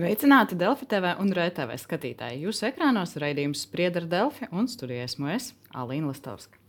Sveicināti 0.00 0.56
Delfi 0.56 0.86
TV 0.88 1.10
un 1.20 1.28
RTV 1.36 1.74
skatītāji. 1.82 2.38
Jūsu 2.46 2.70
ekrānos 2.70 3.12
raidījums 3.20 3.66
Spriedra 3.66 4.08
Delfi 4.08 4.48
un 4.48 4.70
studijā 4.72 5.04
esmu 5.04 5.28
es, 5.34 5.50
Alīna 5.76 6.08
Lastovska. 6.08 6.59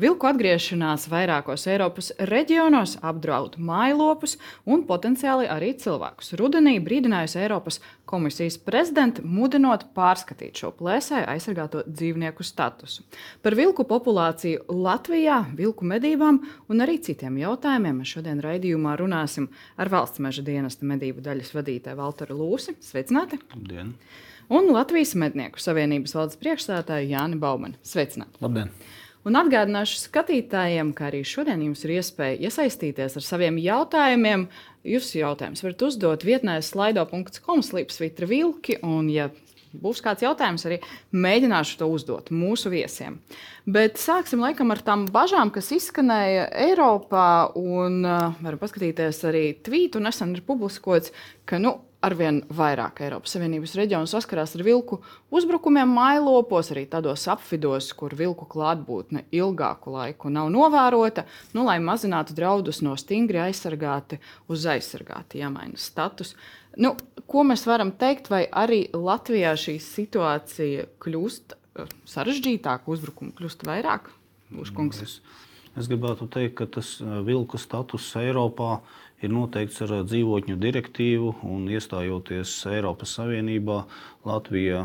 Vilku 0.00 0.24
atgriešanās 0.24 1.04
vairākos 1.12 1.66
Eiropas 1.68 2.12
reģionos 2.30 2.94
apdraud 3.04 3.58
mājlopus 3.60 4.38
un 4.64 4.86
potenciāli 4.88 5.50
arī 5.52 5.74
cilvēkus. 5.76 6.32
Rudenī 6.40 6.78
brīdinājusi 6.80 7.42
Eiropas 7.42 7.80
komisijas 8.08 8.56
prezidenta, 8.60 9.20
mudinot 9.24 9.84
pārskatīt 9.96 10.62
šo 10.62 10.72
plēsēju 10.78 11.28
aizsargāto 11.34 11.84
dzīvnieku 11.88 12.46
statusu. 12.46 13.04
Par 13.44 13.56
vilku 13.58 13.84
populāciju 13.88 14.64
Latvijā, 14.72 15.42
vilku 15.58 15.84
medībām 15.88 16.40
un 16.72 16.84
arī 16.84 16.98
citiem 17.04 17.36
jautājumiem 17.42 18.00
mēs 18.00 18.16
šodien 18.16 18.40
raidījumā 18.44 18.96
runāsim 19.00 19.50
ar 19.76 19.92
valsts 19.92 20.24
meža 20.24 20.44
dienesta 20.46 20.88
medību 20.88 21.24
daļas 21.24 21.52
vadītāju 21.56 22.00
Valteru 22.00 22.40
Lūsi. 22.40 22.78
Sveicināti! 22.80 23.42
Labdien! 23.52 23.94
Un 24.52 24.72
Latvijas 24.72 25.14
Mednieku 25.16 25.60
Savienības 25.62 26.16
valdes 26.16 26.40
priekšstādātāju 26.40 27.12
Jāni 27.12 27.38
Baumanu. 27.40 27.78
Sveicināti! 27.86 28.40
Labdien! 28.42 28.72
Un 29.22 29.38
atgādināšu 29.38 30.00
skatītājiem, 30.02 30.90
ka 30.98 31.06
arī 31.06 31.20
šodien 31.22 31.60
jums 31.62 31.84
ir 31.86 31.94
iespēja 32.00 32.40
iesaistīties 32.48 33.14
ar 33.20 33.22
saviem 33.22 33.60
jautājumiem. 33.62 34.48
Jūs 34.82 35.12
jautājumus 35.14 35.62
varat 35.62 35.84
uzdot 35.86 36.26
vietnē 36.26 36.56
slaido.com 36.58 37.62
slīpsvitra 37.62 38.26
vilki, 38.26 38.80
un, 38.82 39.06
ja 39.12 39.28
būs 39.78 40.02
kāds 40.04 40.24
jautājums, 40.24 40.66
arī 40.66 40.80
mēģināšu 41.14 41.78
to 41.80 41.88
uzdot 41.94 42.32
mūsu 42.34 42.72
viesiem. 42.72 43.20
Bet 43.62 44.00
sāksim 44.02 44.42
laikam 44.42 44.74
ar 44.74 44.82
tām 44.82 45.06
bažām, 45.14 45.52
kas 45.54 45.70
izskanēja 45.76 46.48
Eiropā, 46.66 47.52
un 47.54 48.02
uh, 48.02 48.34
varam 48.42 48.60
paskatīties 48.60 49.22
arī 49.30 49.46
tvītu, 49.62 50.02
nesen 50.02 50.34
ir 50.34 50.42
publiskots, 50.46 51.14
ka, 51.46 51.62
nu, 51.62 51.76
arvien 52.02 52.40
vairāk 52.52 53.02
Eiropas 53.06 53.34
Savienības 53.36 53.74
reģionu 53.78 54.10
saskarās 54.10 54.56
ar 54.56 54.64
vilku 54.66 54.98
uzbrukumiem 55.34 55.90
mājlopos, 55.94 56.72
arī 56.74 56.84
tādos 56.90 57.24
apvidos, 57.30 57.92
kur 57.96 58.14
vilku 58.18 58.48
klātbūtne 58.50 59.24
ilgāku 59.34 59.94
laiku 59.94 60.32
nav 60.32 60.50
novērota, 60.52 61.24
nu, 61.54 61.66
lai 61.68 61.78
mazinātu 61.82 62.34
draudus 62.36 62.82
no 62.82 62.96
stingri 63.00 63.42
aizsargāti 63.44 64.18
uz 64.50 64.66
aizsargāti, 64.74 65.42
jāmaina 65.44 65.78
status. 65.78 66.34
Nu, 66.80 66.94
ko 67.28 67.44
mēs 67.46 67.66
varam 67.68 67.92
teikt, 68.00 68.30
vai 68.32 68.44
arī 68.48 68.86
Latvijā 68.96 69.54
šī 69.58 69.76
situācija 69.82 70.88
kļūst 71.02 71.54
eh, 71.54 71.94
sarežģītāka, 72.08 72.88
uzbrukumu 72.92 73.36
kļūst 73.38 73.66
vairāk? 73.68 74.10
Es, 75.06 75.20
es 75.78 75.88
gribētu 75.88 76.28
teikt, 76.32 76.56
ka 76.58 76.68
tas 76.80 76.96
eh, 77.00 77.14
vilku 77.28 77.60
status 77.60 78.10
Eiropā 78.20 78.80
ir 79.22 79.32
noteikts 79.32 79.82
ar 79.84 79.94
dzīvotņu 80.06 80.56
direktīvu, 80.60 81.34
un 81.46 81.68
iestājoties 81.70 82.54
Eiropas 82.72 83.14
Savienībā, 83.18 83.82
Latvija 84.26 84.84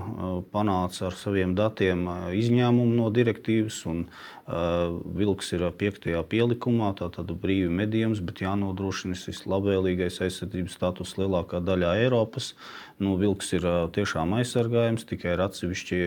panāca 0.53 1.07
ar 1.09 1.17
saviem 1.17 1.53
datiem 1.57 2.07
izņēmumu 2.33 2.95
no 2.97 3.11
direktīvas, 3.13 3.83
un 3.89 4.05
vilks 5.17 5.51
ir 5.53 5.65
piektajā 5.77 6.23
pielikumā, 6.31 6.93
tātad 6.97 7.33
brīvi 7.41 7.69
medījums, 7.81 8.23
bet 8.25 8.41
jānodrošina 8.45 9.17
šis 9.17 9.43
labvēlīgais 9.49 10.21
aizsardzības 10.25 10.77
status 10.79 11.17
lielākā 11.19 11.61
daļā 11.61 11.97
Eiropas. 12.05 12.53
Nu, 12.97 13.11
vilks 13.13 13.51
ir 13.53 13.65
tiešām 13.93 14.31
aizsargājams, 14.39 15.03
tikai 15.05 15.35
ir 15.35 15.41
atsevišķi 15.43 15.97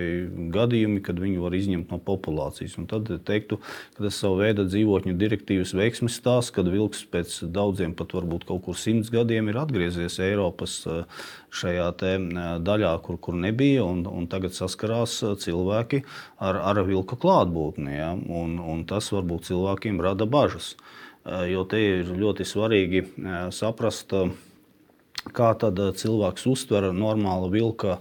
gadījumi, 0.51 0.99
kad 1.07 1.21
viņu 1.23 1.45
var 1.45 1.55
izņemt 1.55 1.93
no 1.95 2.01
populācijas. 2.03 2.75
Un 2.83 2.89
tad 2.91 3.13
teiktu, 3.29 3.61
ka 3.95 4.09
tas 4.09 4.19
savu 4.19 4.41
veidu 4.41 4.65
dzīvotņu 4.67 5.15
direktīvas 5.21 5.71
veiksmes 5.79 6.17
stāsts, 6.19 6.51
kad 6.57 6.67
vilks 6.67 7.05
pēc 7.13 7.37
daudziem 7.55 7.95
pat 7.95 8.17
varbūt 8.19 8.49
kaut 8.49 8.65
kur 8.67 8.81
simts 8.81 9.13
gadiem 9.15 9.53
ir 9.53 9.61
atgriezies 9.63 10.19
Eiropas 10.27 10.81
šajā 11.55 11.89
daļā, 12.67 12.93
kur, 13.07 13.23
kur 13.23 13.39
nebija, 13.39 13.87
un, 13.87 14.03
un 14.11 14.27
tagad 14.31 14.59
saskarās 14.59 15.21
cilvēki 15.47 16.03
ar, 16.43 16.59
ar 16.75 16.83
vilka 16.91 17.15
klātbūtni. 17.23 17.95
Ja? 18.01 18.13
Un, 18.19 18.59
un 18.59 18.83
tas 18.91 19.15
varbūt 19.15 19.47
cilvēkiem 19.53 20.03
rada 20.03 20.27
bažas. 20.27 20.75
Jo 21.23 21.63
te 21.71 21.79
ir 21.79 22.17
ļoti 22.19 22.43
svarīgi 22.49 23.07
saprast, 23.55 24.17
kā 25.37 25.51
tad 25.61 25.81
cilvēks 26.01 26.47
uztver 26.51 26.91
normālu 26.97 27.51
vilka, 27.53 27.99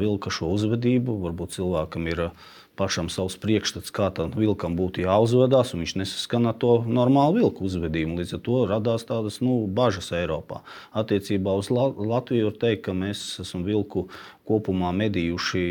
vilka 0.00 0.32
šo 0.34 0.50
uzvedību. 0.56 1.18
Varbūt 1.26 1.56
cilvēkam 1.58 2.08
ir 2.10 2.24
ielikās 2.26 2.59
pašam 2.80 3.10
savs 3.12 3.36
priekšstats, 3.40 3.92
kā 3.92 4.08
tam 4.16 4.32
vilkam 4.32 4.76
būtu 4.78 5.04
jāuzvedās, 5.04 5.74
un 5.74 5.84
viņš 5.84 5.96
nesaskan 6.00 6.48
ar 6.48 6.56
to 6.62 6.78
normālu 6.88 7.42
vilku 7.42 7.68
uzvedību. 7.68 8.16
Līdz 8.22 8.36
ar 8.38 8.44
to 8.46 8.64
radās 8.70 9.04
tādas 9.08 9.40
nu, 9.44 9.60
bažas 9.68 10.08
Eiropā. 10.16 10.62
Attiecībā 10.96 11.52
uz 11.60 11.68
Latviju 11.70 12.48
var 12.48 12.60
teikt, 12.64 12.86
ka 12.88 12.96
mēs 12.96 13.24
esam 13.44 13.66
vilku 13.68 14.08
kopumā 14.50 14.90
medījuši 14.96 15.62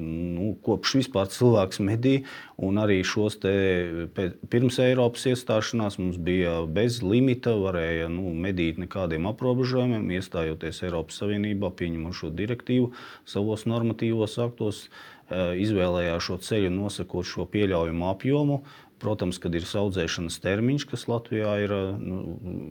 nu, 0.00 0.54
kopš 0.64 0.98
vispār 1.02 1.28
cilvēks 1.32 1.82
medīja. 1.84 2.24
Arī 2.84 3.00
šos 3.04 3.38
te 3.42 3.52
pirms 4.52 4.78
Eiropas 4.82 5.26
iestāšanās 5.30 5.98
mums 6.00 6.18
bija 6.22 6.60
bez 6.70 7.00
limita, 7.04 7.54
varēja 7.60 8.08
nu, 8.12 8.30
medīt 8.46 8.78
nekādiem 8.80 9.26
aprobežojumiem, 9.30 10.06
iestājoties 10.18 10.84
Eiropas 10.86 11.18
Savienībā, 11.20 11.72
pieņemot 11.76 12.16
šo 12.16 12.30
direktīvu 12.36 12.92
savos 13.28 13.66
normatīvos 13.68 14.38
aktos. 14.44 14.86
Eh, 14.86 15.13
izvēlējās 15.32 16.26
šo 16.26 16.38
ceļu, 16.44 16.72
nosakot 16.74 17.28
šo 17.28 17.46
pieļaujamo 17.50 18.10
apjomu. 18.12 18.62
Protams, 19.02 19.40
kad 19.42 19.52
ir 19.58 19.66
audzēšanas 19.66 20.38
termiņš, 20.40 20.86
kas 20.88 21.06
Latvijā 21.10 21.50
ir 21.64 21.72
nu, 22.00 22.20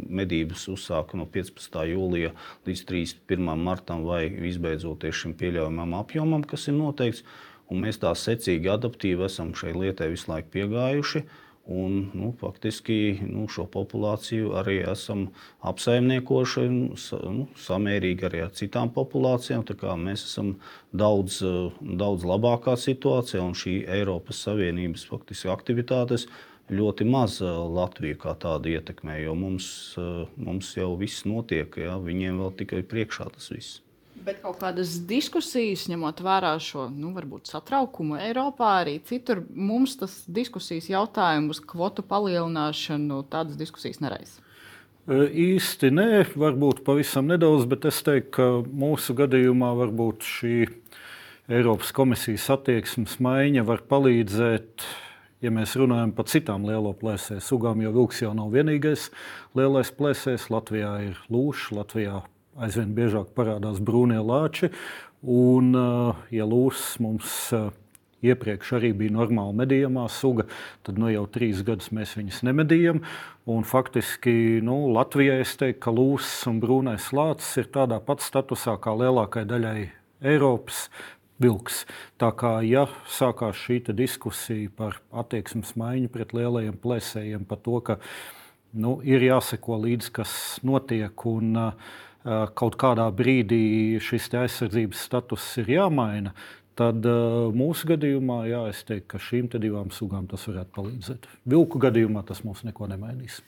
medības 0.09 0.65
uzsāka 0.71 1.19
no 1.19 1.27
15. 1.29 1.77
jūlija 1.91 2.31
līdz 2.65 2.83
31. 2.89 3.53
martam, 3.61 4.05
vai 4.07 4.25
izbeidzoties 4.49 5.19
šim 5.19 5.35
pieļaujamam 5.37 5.97
apjomam, 5.99 6.45
kas 6.47 6.69
ir 6.71 6.79
noteikts. 6.79 7.25
Un 7.69 7.83
mēs 7.85 7.99
tā 8.01 8.11
secīgi, 8.17 8.71
adaptīvi 8.71 9.27
esam 9.27 9.53
šai 9.57 9.75
lietai 9.77 10.09
visu 10.13 10.31
laiku 10.31 10.51
piegājuši. 10.55 11.23
Uh, 11.23 11.42
Un, 11.65 12.09
nu, 12.13 12.33
faktiski 12.35 13.21
nu, 13.23 13.45
šo 13.47 13.63
populāciju 13.71 14.49
arī 14.59 14.81
esam 14.91 15.29
apsaimniekojuši 15.63 16.63
nu, 16.67 17.45
samērīgi 17.55 18.27
arī 18.27 18.41
ar 18.43 18.51
citām 18.51 18.91
populācijām. 18.91 19.63
Mēs 20.03 20.25
esam 20.27 20.57
daudz, 20.91 21.39
daudz 21.79 22.27
labākā 22.27 22.75
situācijā, 22.75 23.45
un 23.47 23.55
šī 23.55 23.77
Eiropas 23.95 24.43
Savienības 24.43 25.07
faktiski, 25.07 25.47
aktivitātes 25.55 26.27
ļoti 26.67 27.07
maz 27.07 27.39
Latviju 27.39 28.19
kā 28.19 28.35
tādu 28.43 28.75
ietekmē, 28.75 29.21
jo 29.23 29.39
mums, 29.39 29.71
mums 30.35 30.75
jau 30.75 30.91
viss 30.99 31.23
notiek, 31.23 31.79
ja? 31.79 31.95
viņiem 31.95 32.43
vēl 32.43 32.55
tikai 32.59 32.83
priekšā 32.83 33.31
tas 33.37 33.51
viss. 33.55 33.82
Bet 34.23 34.39
kaut 34.39 34.61
kādas 34.61 34.93
diskusijas, 35.07 35.87
ņemot 35.91 36.21
vērā 36.23 36.53
šo 36.63 36.85
nu, 36.93 37.11
varbūt, 37.15 37.49
satraukumu 37.51 38.15
Eiropā, 38.23 38.69
arī 38.83 38.95
citur, 39.03 39.41
mums 39.51 39.97
tas 39.99 40.21
diskusijas 40.31 40.87
jautājums, 40.91 41.59
kvotu 41.59 42.05
palielināšanu, 42.07 43.19
tādas 43.33 43.59
diskusijas 43.59 43.99
neraisa. 44.03 44.39
Īsti 45.03 45.89
nē, 45.91 46.09
varbūt 46.39 46.85
pavisam 46.87 47.27
nedaudz, 47.27 47.67
bet 47.67 47.83
es 47.89 47.99
teiktu, 48.07 48.31
ka 48.37 48.45
mūsu 48.63 49.17
gadījumā 49.19 49.73
varbūt 49.81 50.23
šī 50.23 50.55
Eiropas 51.51 51.91
komisijas 51.91 52.47
attieksmes 52.55 53.17
maiņa 53.19 53.65
var 53.67 53.83
palīdzēt. 53.89 54.85
Ja 55.43 55.51
mēs 55.51 55.75
runājam 55.75 56.13
par 56.15 56.29
citām 56.31 56.63
lielo 56.63 56.93
plēsēju 56.95 57.43
sugām, 57.43 57.83
jo 57.83 57.91
vilks 57.91 58.23
jau 58.23 58.31
nav 58.37 58.55
vienīgais 58.55 59.09
lielais 59.59 59.91
plēsējs. 59.91 60.47
Latvijā 60.53 60.93
ir 61.09 61.19
lūšs, 61.27 61.73
Latvijā 61.75 62.21
aizvien 62.61 62.93
biežāk 62.95 63.33
parādās 63.37 63.81
brūnie 63.83 64.19
lāči. 64.21 64.71
Un, 65.23 65.71
eh, 65.75 66.25
ja 66.35 66.45
lūsis 66.45 66.99
mums 66.99 67.53
eh, 67.55 67.69
iepriekš 68.23 68.73
arī 68.79 68.91
bija 68.97 69.15
normāla 69.15 69.55
medījumā 69.63 70.05
suga, 70.11 70.45
tad 70.83 70.99
nu, 70.99 71.09
jau 71.11 71.25
trīs 71.31 71.63
gadus 71.65 71.91
mēs 71.95 72.15
viņus 72.19 72.43
nemedījam. 72.47 73.01
Un 73.47 73.65
faktiski 73.67 74.61
nu, 74.63 74.93
Latvijai 74.95 75.41
es 75.43 75.55
teiktu, 75.59 75.81
ka 75.87 75.95
lūsis 75.95 76.47
un 76.51 76.61
brūnais 76.63 77.09
lācis 77.15 77.63
ir 77.63 77.71
tādā 77.73 77.99
pat 78.03 78.23
statusā 78.23 78.77
kā 78.83 78.95
lielākajai 78.99 79.49
daļai 79.49 79.77
Eiropas. 80.33 80.87
Vilks. 81.41 81.81
Tā 82.21 82.29
kā 82.37 82.59
ja 82.63 82.85
sākās 83.09 83.57
šī 83.57 83.79
diskusija 83.97 84.69
par 84.77 84.99
attieksmes 85.11 85.73
maiņu 85.75 86.11
pret 86.13 86.31
lielajiem 86.31 86.77
plēsējiem, 86.79 87.43
par 87.49 87.59
to, 87.65 87.79
ka 87.81 87.97
nu, 88.71 88.99
ir 89.03 89.25
jāseko 89.25 89.79
līdzi, 89.81 90.11
kas 90.13 90.35
notiek. 90.63 91.25
Un, 91.27 91.57
uh, 91.57 91.97
kaut 92.23 92.77
kādā 92.79 93.07
brīdī 93.11 93.99
šis 94.03 94.29
aizsardzības 94.39 95.07
status 95.09 95.47
ir 95.61 95.73
jāmaina, 95.75 96.33
tad 96.79 97.05
uh, 97.05 97.49
mūsu 97.53 97.89
gadījumā, 97.93 98.43
jā, 98.49 98.63
es 98.71 98.83
teiktu, 98.87 99.09
ka 99.13 99.21
šīm 99.21 99.49
divām 99.53 99.91
sugām 99.93 100.29
tas 100.31 100.47
varētu 100.49 100.73
palīdzēt. 100.77 101.27
Vilku 101.49 101.81
gadījumā 101.83 102.23
tas 102.27 102.43
mums 102.47 102.63
neko 102.67 102.89
nemainīs. 102.91 103.41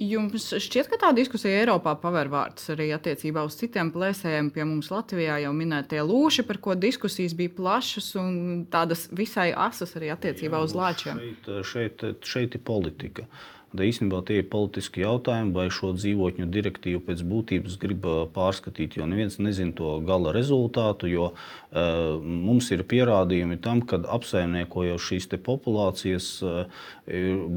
Jums 0.00 0.46
šķiet, 0.56 0.86
ka 0.88 0.96
tā 0.96 1.08
diskusija 1.12 1.58
Eiropā 1.60 1.92
paver 2.00 2.30
vārdus 2.32 2.70
arī 2.72 2.86
attiecībā 2.96 3.42
uz 3.44 3.58
citiem 3.60 3.90
plēsējiem. 3.92 4.48
Pie 4.54 4.64
mums 4.64 4.88
Latvijā 4.88 5.36
jau 5.42 5.50
minētie 5.52 6.00
lūši, 6.00 6.46
par 6.48 6.56
ko 6.64 6.72
diskusijas 6.72 7.34
bija 7.36 7.52
plašas 7.58 8.14
un 8.16 8.30
tādas 8.72 9.10
visai 9.12 9.50
asas 9.52 9.92
arī 10.00 10.08
attiecībā 10.14 10.56
Jā, 10.56 10.64
uz 10.64 10.76
lāčiem. 10.78 11.20
Šeit, 11.20 11.50
šeit, 11.68 12.06
šeit 12.24 12.56
ir 12.56 12.64
politika. 12.64 13.26
Tad 13.70 13.84
īstenībā 13.86 14.18
tie 14.26 14.40
ir 14.40 14.48
politiski 14.50 15.04
jautājumi, 15.04 15.52
vai 15.54 15.68
šo 15.70 15.92
dzīvotņu 15.94 16.48
direktīvu 16.50 17.04
pēc 17.06 17.20
būtības 17.30 17.76
grib 17.78 18.06
pārskatīt, 18.34 18.96
jo 18.98 19.06
neviens 19.06 19.38
nezina 19.38 19.70
to 19.78 19.92
gala 20.02 20.32
rezultātu, 20.34 21.06
jo 21.06 21.28
uh, 21.30 22.18
mums 22.18 22.72
ir 22.74 22.82
pierādījumi 22.90 23.60
tam, 23.62 23.84
ka 23.86 24.00
apsaimniekojot 24.16 25.04
šīs 25.06 25.30
populācijas, 25.46 26.30
uh, 26.42 26.88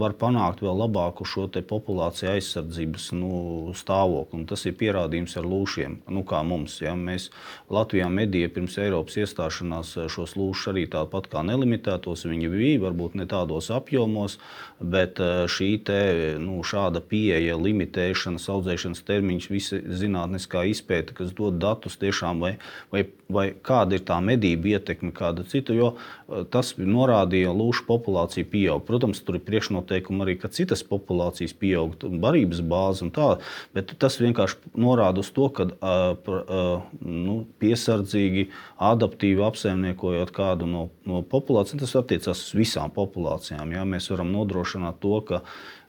var 0.04 0.14
panākt 0.22 0.62
vēl 0.62 0.84
labāku 0.84 1.26
šo 1.26 1.48
populāciju 1.50 2.32
aizsardzības 2.36 3.10
nu, 3.18 3.34
stāvokli. 3.78 4.44
Un 4.44 4.46
tas 4.50 4.64
ir 4.70 4.78
pierādījums 4.78 5.36
ar 5.38 5.50
lūšiem, 5.50 5.98
nu, 6.14 6.24
kā 6.30 6.44
mums. 6.46 6.80
Ja? 6.82 6.94
Mēs 6.94 7.30
Latvijā 7.74 8.10
medija 8.14 8.52
pirms 8.54 8.78
Eiropas 8.82 9.18
iestāšanās 9.22 9.96
šos 10.14 10.38
lūšus 10.38 10.72
arī 10.74 10.86
tāpat 10.94 11.30
kā 11.34 11.44
nelimitētos, 11.46 12.26
viņi 12.30 12.54
bija 12.54 12.86
varbūt 12.86 13.18
ne 13.18 13.28
tādos 13.30 13.70
apjomos, 13.74 14.40
bet 14.78 15.22
šī 15.50 15.70
te 15.86 16.03
nu, 16.42 16.60
šāda 16.66 17.02
pieeja, 17.06 17.58
limitēšana, 17.60 18.42
audzēšanas 18.54 19.04
termiņš, 19.08 19.50
visa 19.52 19.80
zinātniskā 20.02 20.66
izpēta, 20.72 21.16
kas 21.18 21.34
dod 21.36 21.60
datus 21.62 21.98
tiešām, 22.02 22.44
vai, 22.44 22.54
vai, 22.94 23.06
vai 23.32 23.46
kāda 23.66 23.98
ir 23.98 24.06
tā 24.08 24.20
medību 24.24 24.74
ietekme, 24.76 25.14
kāda 25.16 25.46
cita, 25.50 25.76
jo 25.78 25.94
eh, 25.96 26.44
tas 26.54 26.74
norādīja, 26.78 27.54
lūšu 27.56 27.88
populācija 27.90 28.48
pieaug. 28.50 28.84
Protams, 28.88 29.22
tur 29.26 29.40
ir 29.40 29.46
priekšnoteikumi 29.48 30.26
arī, 30.26 30.38
ka 30.42 30.52
citas 30.54 30.86
populācijas 30.88 31.56
pieaug, 31.60 31.98
barības 32.24 32.64
bāze 32.66 33.06
un 33.06 33.14
tā, 33.16 33.30
bet 33.76 33.96
tas 34.02 34.20
vienkārši 34.22 34.74
norāda 34.80 35.24
uz 35.24 35.32
to, 35.36 35.50
ka 35.54 35.68
uh, 35.70 36.14
uh, 36.14 36.88
nu, 37.04 37.38
piesardzīgi, 37.64 38.50
adaptīvi 38.84 39.44
apsaimniekojot 39.46 40.34
kādu 40.36 40.68
no, 40.70 40.88
no 41.10 41.22
populācijām, 41.30 41.82
tas 41.84 41.96
attiecās 42.00 42.48
uz 42.48 42.58
visām 42.58 42.94
populācijām. 42.94 43.74
Ja? 43.76 43.86
Mēs 43.88 44.10
varam 44.14 44.34
nodrošināt 44.34 45.02
to, 45.04 45.20
ka 45.28 45.44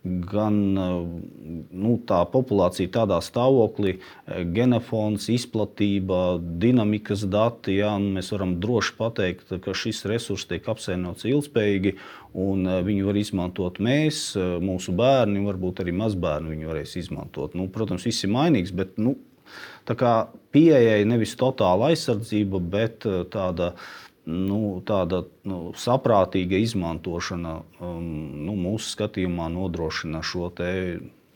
gan 0.04 0.56
nu, 0.74 1.94
tā 2.04 2.20
populācija 2.28 2.90
tādā 2.92 3.16
stāvoklī, 3.24 3.96
genofons, 4.52 5.30
izplatība, 5.32 6.36
dinamikas 6.60 7.24
dati. 7.32 7.78
Jā, 7.80 7.94
mēs 7.98 8.28
varam 8.34 8.58
droši 8.60 8.94
pateikt, 8.98 9.54
ka 9.64 9.76
šis 9.76 10.04
resurs 10.10 10.44
tiek 10.50 10.68
apsaimnots 10.68 11.24
ilgspējīgi, 11.30 11.96
un 12.44 12.68
viņu 12.84 13.08
var 13.08 13.20
izmantot 13.20 13.80
mēs, 13.84 14.26
mūsu 14.36 14.92
bērni, 14.96 15.44
varbūt 15.48 15.84
arī 15.84 15.96
mazbērni 15.96 16.52
viņu 16.52 16.72
varēs 16.72 16.98
izmantot. 17.00 17.56
Nu, 17.56 17.70
protams, 17.72 18.04
viss 18.04 18.26
ir 18.26 18.34
mainīgs, 18.34 18.74
bet 18.76 18.98
nu, 19.00 19.16
tā 19.88 19.96
kā 19.96 20.14
pieejai 20.54 21.02
nevis 21.08 21.34
totāla 21.40 21.92
aizsardzība, 21.92 22.60
bet 22.60 23.08
tāda 23.32 23.72
nu, 24.24 24.60
tāda 24.86 25.24
nu, 25.48 25.58
saprātīga 25.76 26.58
izmantošana 26.64 27.54
um, 27.80 28.04
nu, 28.46 28.56
mūsu 28.56 28.94
skatījumā 28.94 29.50
nodrošina 29.52 30.22
šo 30.24 30.50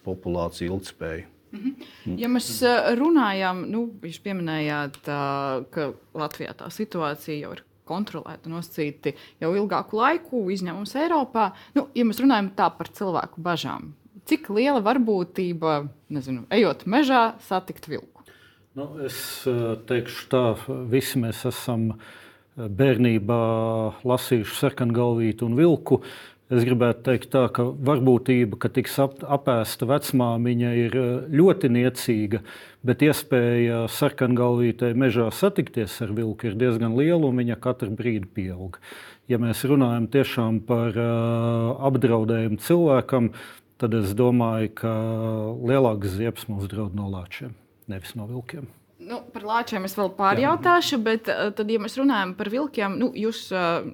populāciju 0.06 0.72
ilgspēju. 0.72 1.26
Mhm. 1.48 2.16
Ja 2.20 2.28
mēs 2.28 2.50
uh, 2.60 2.90
runājam, 2.98 3.64
nu, 3.72 3.86
jūs 4.04 4.20
pieminējāt, 4.24 5.00
uh, 5.08 5.64
ka 5.72 5.90
Latvijā 6.16 6.52
tā 6.56 6.68
situācija 6.72 7.38
jau 7.40 7.54
ir 7.56 7.64
kontrolēta, 7.88 8.50
nosacīta 8.52 9.14
jau 9.40 9.54
ilgāku 9.56 9.96
laiku, 9.96 10.42
izņemums 10.52 10.92
Eiropā. 11.00 11.50
Nu, 11.76 11.86
ja 11.96 12.04
mēs 12.04 12.20
runājam 12.20 12.50
par 12.52 12.92
cilvēku 12.92 13.40
bažām, 13.40 13.94
cik 14.28 14.50
liela 14.52 14.82
varbūtība, 14.84 15.80
nezinu, 16.12 16.44
ejot 16.52 16.84
mežā, 16.84 17.38
satikt 17.48 17.88
vilku? 17.88 18.26
Nu, 18.76 18.90
es 19.08 19.16
uh, 19.48 19.72
teikšu, 19.88 20.28
tā 20.32 20.42
visi 20.92 21.20
mēs 21.20 21.46
esam 21.48 21.94
uh, 21.94 22.10
bērnībā 22.58 23.38
lasījuši 24.08 24.58
sarkangalvītu 24.58 25.46
un 25.46 25.56
vilku. 25.58 26.02
Es 26.48 26.64
gribētu 26.64 27.02
teikt, 27.04 27.28
tā, 27.34 27.42
ka 27.52 27.66
varbūtība, 27.84 28.56
ka 28.56 28.70
tiks 28.72 28.94
apēsta 29.04 29.84
vecmāmiņa, 29.90 30.70
ir 30.80 30.96
eh, 30.96 31.10
ļoti 31.28 31.68
niecīga, 31.74 32.40
bet 32.88 33.04
iespēja 33.04 33.82
sarkangalvītei 33.92 34.94
mežā 34.96 35.28
satikties 35.34 35.98
ar 36.06 36.14
vilku 36.16 36.48
ir 36.48 36.56
diezgan 36.56 36.96
liela 36.96 37.28
un 37.28 37.42
viņa 37.42 37.58
katru 37.60 37.92
brīdi 37.92 38.30
pieaug. 38.32 38.80
Ja 39.28 39.36
mēs 39.36 39.60
runājam 39.68 40.08
tiešām 40.08 40.62
par 40.64 40.96
uh, 40.96 41.74
apdraudējumu 41.84 42.56
cilvēkam, 42.64 43.28
tad 43.76 43.98
es 44.00 44.16
domāju, 44.16 44.72
ka 44.80 44.94
lielāks 45.68 46.16
ziepes 46.16 46.48
mums 46.48 46.64
draud 46.72 46.96
no 46.96 47.12
lāčiem, 47.12 47.52
nevis 47.92 48.16
no 48.16 48.24
vilkiem. 48.30 48.70
Nu, 49.08 49.22
par 49.32 49.46
lāčiem 49.46 49.86
es 49.88 49.96
vēl 49.96 50.10
pārjautāšu, 50.18 51.00
bet 51.04 51.30
uh, 51.32 51.48
tad, 51.56 51.70
ja 51.72 51.80
mēs 51.80 51.96
runājam 51.96 52.34
par 52.36 52.50
vilkiem, 52.52 52.98
nu, 53.00 53.08
jūs 53.16 53.46
uh, 53.56 53.88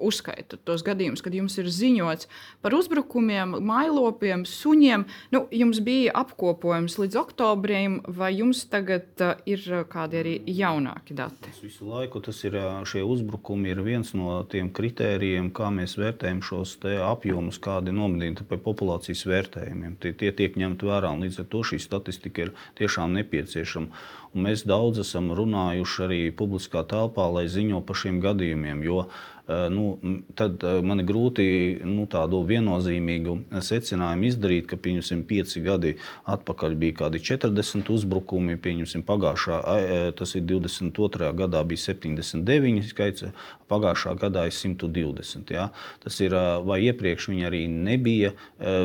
uzskaitat 0.00 0.62
tos 0.64 0.80
gadījumus, 0.86 1.20
kad 1.20 1.34
jums 1.36 1.58
ir 1.60 1.66
ziņots 1.68 2.30
par 2.64 2.72
uzbrukumiem, 2.72 3.58
mailopiem, 3.66 4.46
suņiem. 4.48 5.04
Nu, 5.34 5.42
jums 5.52 5.82
bija 5.84 6.14
apkopojums 6.16 6.96
līdz 7.02 7.18
oktobrim, 7.20 7.98
vai 8.08 8.32
jums 8.38 8.64
tagad 8.72 9.06
uh, 9.22 9.36
ir 9.46 9.62
kādi 9.92 10.20
arī 10.22 10.34
jaunāki 10.48 11.14
dati? 11.18 11.44
Tas 11.46 11.62
visu 11.62 11.86
laiku 11.90 12.24
tas 12.24 12.42
ir, 12.48 12.58
šie 12.88 13.04
uzbrukumi 13.06 13.70
ir 13.70 13.84
viens 13.86 14.14
no 14.18 14.40
tiem 14.50 14.72
kritērijiem, 14.74 15.52
kā 15.54 15.70
mēs 15.74 15.94
vērtējam 16.00 16.42
šos 16.42 16.78
apjomus, 17.06 17.60
kādi 17.62 17.94
nomedīti 17.94 18.48
pie 18.48 18.58
populācijas 18.66 19.26
vērtējumiem. 19.30 19.98
Tie, 20.02 20.16
tie 20.16 20.34
tiek 20.34 20.58
ņemti 20.58 20.90
vērā, 20.90 21.14
un 21.14 21.26
līdz 21.28 21.44
ar 21.44 21.50
to 21.54 21.62
šī 21.70 21.82
statistika 21.82 22.48
ir 22.48 22.56
tiešām 22.80 23.14
nepieciešama. 23.20 24.24
Mēs 24.36 24.66
daudz 24.68 25.00
esam 25.00 25.30
runājuši 25.32 26.02
arī 26.04 26.20
publiskā 26.36 26.82
telpā, 26.90 27.24
lai 27.32 27.46
ziņo 27.48 27.80
par 27.88 27.96
šiem 27.96 28.18
gadījumiem. 28.20 28.82
Jo 28.84 29.06
nu, 29.48 29.98
tad 30.34 30.64
eh, 30.64 30.80
man 30.82 31.00
ir 31.00 31.06
grūti 31.06 31.44
nu, 31.86 32.06
tādu 32.10 32.40
viennozīmīgu 32.48 33.36
secinājumu 33.62 34.26
izdarīt, 34.26 34.66
ka 34.70 34.78
pieņemsim 34.82 35.22
pieci 35.28 35.62
gadi 35.62 35.94
atpakaļ 36.26 36.74
bija 36.80 36.96
kādi 37.04 37.20
40 37.22 37.92
uzbrukumi, 37.94 38.58
pieņemsim 38.58 39.04
pagājušā, 39.06 39.60
eh, 39.76 40.08
tas 40.18 40.34
ir 40.34 40.42
22. 40.50 41.30
gadā 41.38 41.62
bija 41.62 41.84
79 41.84 42.90
skaits, 42.90 43.28
pagājušā 43.70 44.16
gadā 44.18 44.46
ir 44.46 44.54
120. 44.54 45.50
Ja? 45.54 45.68
Tas 46.02 46.18
ir, 46.20 46.34
vai 46.66 46.80
iepriekš 46.86 47.28
viņi 47.30 47.46
arī 47.48 47.62
nebija, 47.70 48.32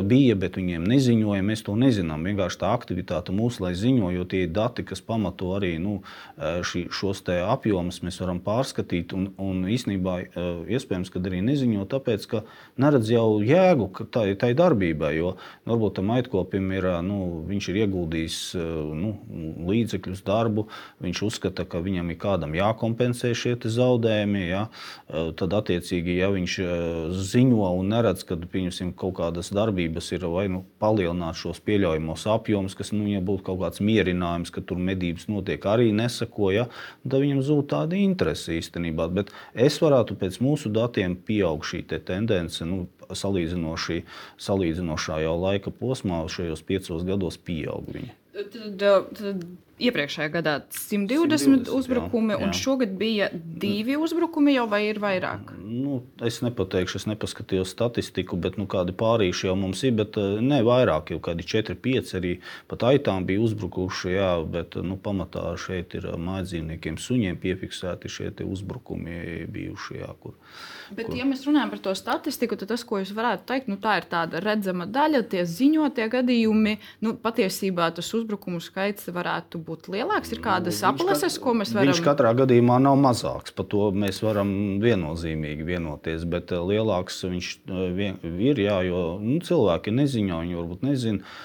bija, 0.05 0.35
bet 0.35 0.57
viņiem 0.57 0.87
neziņoja, 0.89 1.43
mēs 1.45 1.61
to 1.67 1.75
nezinām. 1.77 2.25
Vienkārši 2.25 2.61
tā 2.63 2.71
aktivitāte 2.73 3.33
mūsu, 3.35 3.61
lai 3.61 3.75
ziņo, 3.77 4.09
jo 4.15 4.25
tie 4.25 4.47
ir 4.47 4.53
dati, 4.55 4.81
kas 4.81 5.03
pamato 5.05 5.51
arī 5.53 5.75
nu, 5.81 5.99
šī, 6.39 6.87
šos 6.89 7.21
apjomus, 7.29 8.01
mēs 8.01 8.17
varam 8.23 8.41
pārskatīt 8.41 9.13
un, 9.13 9.29
un 9.37 9.61
īstenībā 9.69 10.17
iespējams, 10.71 11.11
ka 11.13 11.21
arī 11.23 11.41
neziņo, 11.45 11.85
tāpēc, 11.91 12.27
ka 12.31 12.43
neredz 12.81 13.11
jau 13.13 13.39
jēgu 13.45 13.89
tai, 14.13 14.31
tai 14.39 14.51
darbībai. 14.57 15.13
Jo 15.17 15.35
varbūt 15.69 15.99
tam 15.99 16.13
aitkopim 16.15 16.71
ir, 16.75 16.87
nu, 17.05 17.19
viņš 17.49 17.69
ir 17.71 17.81
ieguldījis 17.83 18.39
nu, 18.97 19.13
līdzekļus, 19.69 20.23
darbu, 20.27 20.67
viņš 21.03 21.23
uzskata, 21.27 21.65
ka 21.69 21.81
viņam 21.83 22.11
ir 22.13 22.19
kādam 22.21 22.55
jākompensē 22.57 23.33
šie 23.37 23.57
zaudējumi. 23.61 24.43
Ja? 24.49 24.65
Tad, 25.09 25.53
attiecīgi, 25.61 26.17
ja 26.21 26.31
viņš 26.33 26.57
ziņo 27.31 27.71
un 27.77 27.91
neredz, 27.93 28.25
ka 28.27 28.39
kaut 28.97 29.15
kādas 29.19 29.51
darbības 29.53 30.11
ir 30.15 30.25
vai 30.31 30.47
nu 30.51 30.63
palielināt 30.81 31.37
šos 31.39 31.61
pieļaujamos 31.65 32.25
apjomus, 32.31 32.75
kas 32.77 32.91
nu, 32.95 33.05
ja 33.11 33.21
būtu 33.23 33.45
kaut 33.49 33.61
kāds 33.63 33.83
mierinājums, 33.83 34.51
ka 34.53 34.63
tur 34.65 34.81
medības 34.81 35.27
notiek, 35.31 35.65
arī 35.67 35.91
nesakoja, 35.95 36.67
tad 37.03 37.19
viņam 37.23 37.43
zūd 37.45 37.69
tāda 37.71 37.99
interese 37.99 38.57
īstenībā. 38.57 39.07
Bet 39.13 39.31
es 39.53 39.79
varētu 39.81 40.17
pēc 40.21 40.40
mūsu 40.43 40.71
datiem 40.73 41.15
pieaug 41.27 41.65
šī 41.67 41.83
te 41.89 42.01
tendence, 42.03 42.65
nu, 42.67 42.85
salīdzinoši, 43.11 44.01
salīdzinošā 44.41 45.21
jau 45.25 45.35
laika 45.41 45.73
posmā, 45.73 46.23
šajos 46.31 46.63
piecos 46.67 47.05
gados 47.07 47.39
pieaug 47.41 47.89
viņa. 47.91 48.15
Tad, 48.31 48.83
tad 49.17 49.43
iepriekšējā 49.81 50.29
gadā 50.31 50.53
120, 50.71 51.65
120 51.67 51.71
uzbrukumi, 51.75 52.33
jā, 52.35 52.39
jā. 52.39 52.45
un 52.45 52.55
šogad 52.55 52.93
bija 52.99 53.29
divi 53.33 53.97
uzbrukumi, 53.99 54.55
jau 54.55 54.67
vai 54.71 54.85
ir 54.87 55.01
vairāk? 55.03 55.51
Nu, 55.71 56.01
es 56.19 56.41
nepateikšu, 56.43 56.99
es 56.99 57.05
nepaskatījos 57.07 57.69
statistiku, 57.71 58.35
bet 58.35 58.57
nu, 58.59 58.65
kādi 58.67 58.91
pārīši 58.97 59.47
jau 59.47 59.53
mums 59.55 59.79
ir. 59.87 59.93
Bet, 59.95 60.17
eh, 60.19 60.41
ne 60.43 60.59
vairāk, 60.67 61.13
jau 61.13 61.19
kādi 61.23 61.45
4, 61.47 61.77
5 61.79 62.11
arī 62.19 62.31
pat 62.67 62.83
aitām 62.89 63.23
bija 63.29 63.39
uzbrukuši. 63.45 64.11
Jā, 64.11 64.31
bet 64.43 64.75
nu, 64.75 64.97
pamatā 64.99 65.45
šeit 65.55 65.95
ir 65.95 66.09
mājdzīvniekiem, 66.19 66.97
suņiem 66.99 67.39
piefiksēti 67.39 68.11
šie 68.11 68.33
uzbrukumi 68.43 69.47
bijuši. 69.47 70.01
Jā, 70.01 70.09
kur, 70.19 70.35
bet, 70.91 71.07
kur... 71.07 71.15
ja 71.15 71.27
mēs 71.29 71.45
runājam 71.47 71.71
par 71.71 71.83
to 71.87 71.95
statistiku, 71.95 72.59
tad 72.59 72.73
tas, 72.73 72.83
ko 72.83 72.99
jūs 72.99 73.15
varētu 73.15 73.47
teikt, 73.53 73.71
nu, 73.71 73.79
tā 73.79 73.95
ir 74.01 74.09
tāda 74.11 74.43
redzama 74.43 74.89
daļa, 74.91 75.23
tie 75.31 75.45
ziņotie 75.47 76.09
gadījumi. 76.11 76.75
Nu, 77.05 77.15
patiesībā 77.15 77.87
tas 77.95 78.11
uzbrukumu 78.17 78.59
skaits 78.59 79.07
varētu 79.07 79.63
būt 79.63 79.87
lielāks? 79.95 80.35
Ir 80.35 80.43
kādas 80.43 80.83
nu, 80.83 80.91
aplases, 80.91 81.39
ko 81.39 81.55
mēs 81.55 81.71
varam? 81.71 81.93
Viņš 81.93 82.03
katrā 82.03 82.35
gadījumā 82.43 82.81
nav 82.83 82.99
mazāks. 82.99 83.55
Par 83.55 83.71
to 83.71 83.87
mēs 83.95 84.19
varam 84.25 84.51
viennozīmīgi 84.83 85.60
vienoties. 85.67 86.25
Bet 86.29 86.51
lielāks 86.51 87.21
viņš 87.25 87.49
ir, 87.69 88.61
jā, 88.61 88.77
jo 88.87 89.01
nu, 89.21 89.39
cilvēki 89.43 89.93
neziņo, 89.95 90.41
viņi 90.43 90.59
varbūt 90.59 90.85
nezina, 90.85 91.35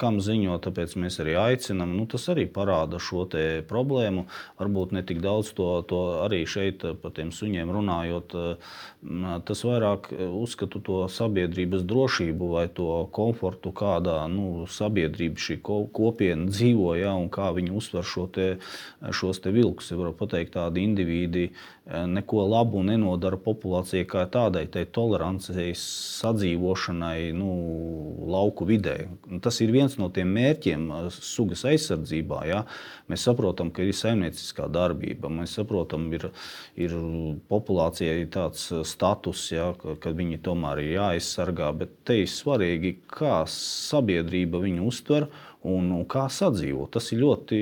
kam 0.00 0.20
ziņo. 0.22 0.58
Tāpēc 0.64 0.96
mēs 1.00 1.18
arī 1.22 1.36
aicinām. 1.40 1.94
Nu, 1.98 2.06
tas 2.10 2.26
arī 2.32 2.46
parāda 2.50 3.00
šo 3.02 3.26
problēmu. 3.68 4.26
Varbūt 4.60 4.94
ne 4.94 5.02
tik 5.06 5.20
daudz 5.24 5.52
to, 5.56 5.68
to 5.88 6.00
arī 6.24 6.44
šeit 6.46 6.84
par 7.02 7.14
tiem 7.16 7.32
suņiem 7.34 7.72
runājot. 7.74 8.36
Tas 9.44 9.64
vairāk 9.66 10.10
uzskatu 10.14 10.80
to 10.84 10.98
sabiedrības 11.12 11.84
drošību 11.88 12.50
vai 12.54 12.66
to 12.72 13.04
komfortu, 13.14 13.72
kādā 13.76 14.22
nu, 14.32 14.66
sabiedrība 14.70 15.40
šī 15.40 15.58
kopiena 15.64 16.48
dzīvo 16.50 16.94
ja, 17.00 17.14
un 17.18 17.30
kā 17.32 17.50
viņi 17.56 17.74
uztver 17.74 18.06
šo 18.06 18.26
te, 18.32 18.48
šos 19.10 19.42
te 19.44 19.54
vilkus. 19.54 19.90
Ja 19.92 20.00
var 20.00 20.14
pateikt, 20.18 20.54
tādi 20.54 20.84
indivīdi 20.86 21.48
Eh, 21.54 21.73
neko 21.84 22.46
labu 22.48 22.80
nenodara 22.80 23.36
populācijai 23.36 24.06
kā 24.08 24.22
tādai, 24.32 24.64
tai 24.72 24.86
tolerancei, 24.88 25.74
sadzīvošanai 25.76 27.34
nu, 27.36 27.50
lauku 28.32 28.64
vidē. 28.68 28.96
Tas 29.44 29.60
ir 29.60 29.72
viens 29.74 29.98
no 30.00 30.08
tiem 30.14 30.32
mērķiem 30.32 30.86
eh, 30.88 31.08
sugas 31.12 31.66
aizsardzībā. 31.68 32.40
Ja? 32.48 32.62
Mēs 33.12 33.26
saprotam, 33.28 33.72
ka 33.74 33.84
ir 33.84 33.92
saimnieciskā 33.96 34.70
darbība, 34.72 35.28
mēs 35.28 35.58
saprotam, 35.58 36.08
ir, 36.16 36.30
ir 36.80 36.96
populācijai 37.52 38.24
tāds 38.32 38.70
eh, 38.72 38.80
status, 38.88 39.50
ja, 39.52 39.74
ka, 39.80 39.98
ka 40.00 40.16
viņi 40.16 40.40
tomēr 40.46 40.80
ir 40.86 40.94
jāaizsargā, 40.96 41.68
bet 41.84 41.98
te 42.08 42.22
ir 42.22 42.32
svarīgi, 42.32 42.96
kā 43.12 43.42
sabiedrība 43.50 44.64
viņu 44.64 44.88
uztver 44.88 45.28
un, 45.64 45.90
un 45.96 46.04
kā 46.08 46.26
sadzīvot. 46.32 46.92
Tas 46.94 47.10
ir 47.14 47.22
ļoti, 47.22 47.58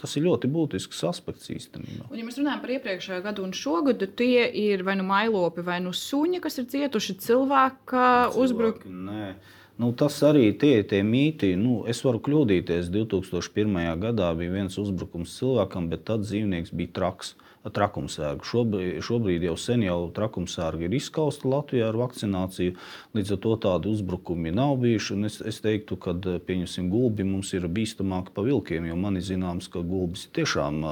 tas 0.00 0.16
ir 0.16 0.24
ļoti 0.26 0.50
būtisks 0.54 1.02
aspekts 1.10 1.50
īstenībā. 1.52 2.08
Un, 2.08 2.18
ja 2.18 2.26
mēs 2.26 2.38
runājam 2.40 2.62
par 2.62 2.74
iepriekšējo 2.78 3.24
gadu 3.26 3.44
un 3.44 3.52
šo 3.56 3.82
gadu, 3.88 4.08
tie 4.20 4.46
ir 4.64 4.84
vai 4.86 4.96
nu 5.00 5.06
mailopi, 5.08 5.64
vai 5.66 5.80
nu 5.84 5.92
suņi, 5.96 6.40
kas 6.44 6.60
ir 6.62 6.70
cietuši 6.72 7.18
cilvēka 7.26 8.06
uzbrukumā. 8.40 9.34
Nu, 9.74 9.88
tas 9.98 10.20
arī 10.22 10.52
tie 10.54 10.84
tie 10.86 11.00
mīti. 11.02 11.56
Nu, 11.58 11.80
es 11.90 12.04
varu 12.06 12.20
kļūdīties. 12.22 12.92
2001. 12.94 13.80
gadā 14.04 14.28
bija 14.38 14.52
viens 14.54 14.78
uzbrukums 14.78 15.34
cilvēkam, 15.40 15.88
bet 15.90 16.04
tad 16.06 16.22
dzīvnieks 16.22 16.70
bija 16.78 16.94
traks 17.00 17.34
trakumsērgu. 17.72 18.44
Šobrīd, 18.44 18.98
šobrīd 19.04 19.44
jau 19.46 19.54
sen 19.60 19.84
jau 19.86 19.98
trakumsērga 20.14 20.86
ir 20.86 20.96
izskausta 20.98 21.48
Latvijā 21.48 21.88
ar 21.88 21.98
vakcināciju. 21.98 22.74
Līdz 23.16 23.34
ar 23.36 23.40
to 23.44 23.54
tādu 23.64 23.94
uzbrukumi 23.94 24.52
nav 24.54 24.76
bijuši. 24.82 25.16
Es, 25.28 25.38
es 25.54 25.60
teiktu, 25.64 25.96
ka 26.00 26.16
pieņemsim 26.44 26.90
gulbi 26.92 27.26
mums 27.28 27.54
ir 27.56 27.68
bīstamāki 27.72 28.34
pa 28.36 28.44
vilkiem, 28.44 28.88
jo 28.90 28.98
man 29.00 29.20
ir 29.20 29.24
zināms, 29.24 29.70
ka 29.72 29.84
gulbis 29.84 30.26
tiešām 30.36 30.82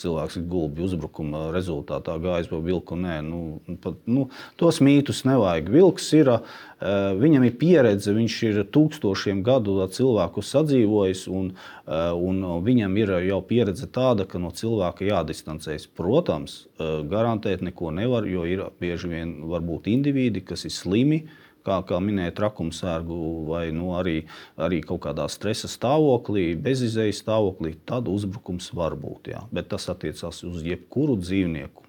cilvēks 0.00 0.40
ir 0.40 0.46
gulbi 0.50 0.86
uzbrukuma 0.86 1.50
rezultātā 1.56 2.16
gājis 2.22 2.48
pa 2.52 2.62
vilku. 2.64 2.96
Nē, 2.96 3.18
nu, 3.26 3.76
pat, 3.82 4.00
nu, 4.08 4.30
tos 4.60 4.80
mītus 4.84 5.26
nevajag. 5.28 5.68
Vilks 5.76 6.12
ir 6.16 6.32
Eh, 6.75 6.75
viņam 6.80 7.46
ir 7.46 7.54
pieredze, 7.56 8.12
viņš 8.12 8.36
ir 8.50 8.58
tūkstošiem 8.68 9.42
gadu 9.42 9.78
cilvēku 9.88 10.42
sadzīvojis, 10.44 11.26
un, 11.28 11.54
eh, 11.86 12.12
un 12.12 12.42
viņam 12.64 12.98
ir 12.98 13.08
jau 13.28 13.40
pieredze 13.42 13.86
tāda, 13.86 14.26
ka 14.28 14.38
no 14.38 14.50
cilvēka 14.50 15.06
jādistancējas. 15.06 15.88
Protams, 15.96 16.66
eh, 16.78 17.02
garantēt 17.08 17.62
neko 17.62 17.92
nevar, 17.92 18.26
jo 18.26 18.44
ir 18.44 18.70
bieži 18.80 19.08
vien 19.08 19.42
varbūt 19.42 19.84
indivīdi, 19.84 20.44
kas 20.44 20.64
ir 20.64 20.70
slimi. 20.70 21.26
Kā, 21.64 21.82
kā 21.84 21.98
minēja, 21.98 22.30
trakumsērgu 22.30 23.46
vai 23.46 23.72
nu, 23.72 23.90
arī, 23.90 24.24
arī 24.56 24.84
kaut 24.84 25.00
kādā 25.00 25.26
stresa 25.28 25.66
stāvoklī, 25.66 26.54
bezizējas 26.54 27.24
stāvoklī, 27.24 27.74
tad 27.84 28.04
uzbrukums 28.04 28.72
var 28.72 28.92
būt. 28.94 29.32
Jā. 29.34 29.42
Bet 29.50 29.68
tas 29.70 29.88
attiecās 29.88 30.44
uz 30.44 30.62
jebkuru 30.62 31.16
dzīvnieku 31.18 31.85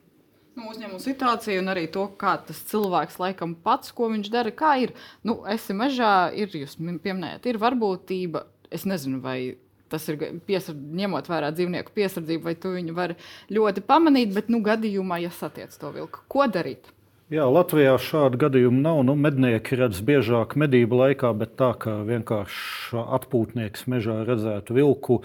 nu, 0.58 0.72
uzņēmuma 0.72 1.04
situāciju 1.04 1.62
un 1.62 1.72
arī 1.74 1.86
to, 1.94 2.08
kā 2.20 2.36
tas 2.48 2.60
cilvēks 2.72 3.20
laikam 3.22 3.54
pats, 3.64 3.94
ko 3.96 4.10
viņš 4.14 4.32
dara. 4.34 4.54
Kā 4.56 4.74
ir, 4.84 4.96
nu, 5.28 5.40
esi 5.50 5.76
mežā, 5.78 6.32
ir, 6.36 6.52
jūs 6.64 6.78
pieminējat, 6.80 7.48
ir 7.48 7.62
varbūtība. 7.62 8.48
Es 8.74 8.84
nezinu, 8.90 9.22
vai 9.24 9.56
tas 9.92 10.04
ir 10.12 10.20
piesardz, 10.48 10.82
ņemot 11.00 11.30
vērā 11.32 11.54
dzīvnieku 11.56 11.94
piesardzību, 11.96 12.44
vai 12.50 12.56
tu 12.60 12.74
viņu 12.74 12.96
vari 12.98 13.16
ļoti 13.54 13.84
pamanīt, 13.88 14.34
bet, 14.36 14.52
nu, 14.52 14.60
gadījumā, 14.66 15.22
ja 15.24 15.32
satiec 15.32 15.76
to 15.80 15.94
vilku, 15.96 16.26
ko 16.32 16.50
darīt? 16.52 16.90
Jā, 17.28 17.44
Latvijā 17.52 17.92
šādu 18.00 18.38
gadījumu 18.40 18.78
nav. 18.80 19.02
Nu, 19.04 19.12
mednieki 19.20 19.76
redz 19.76 19.98
biežāk 20.00 20.54
medību 20.56 20.96
laikā, 21.02 21.34
bet 21.36 21.58
tā 21.60 21.74
kā 21.76 21.98
vienkārši 22.08 23.02
atpūtnieks 23.18 23.84
mežā 23.92 24.22
redzētu 24.30 24.78
vilku, 24.78 25.18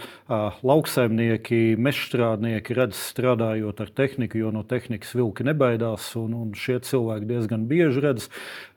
lauksaimnieki, 0.67 1.77
mežstrādnieki 1.79 2.75
redz 2.75 2.99
strādājot 3.13 3.85
ar 3.87 3.95
tehniku, 4.03 4.43
jo 4.43 4.51
no 4.51 4.65
tehnikas 4.67 5.15
vilki 5.15 5.47
nebaidās. 5.47 6.11
Un, 6.19 6.35
un 6.41 6.51
šie 6.59 6.81
cilvēki 6.83 7.31
diezgan 7.31 7.71
bieži 7.71 8.03
redz. 8.03 8.27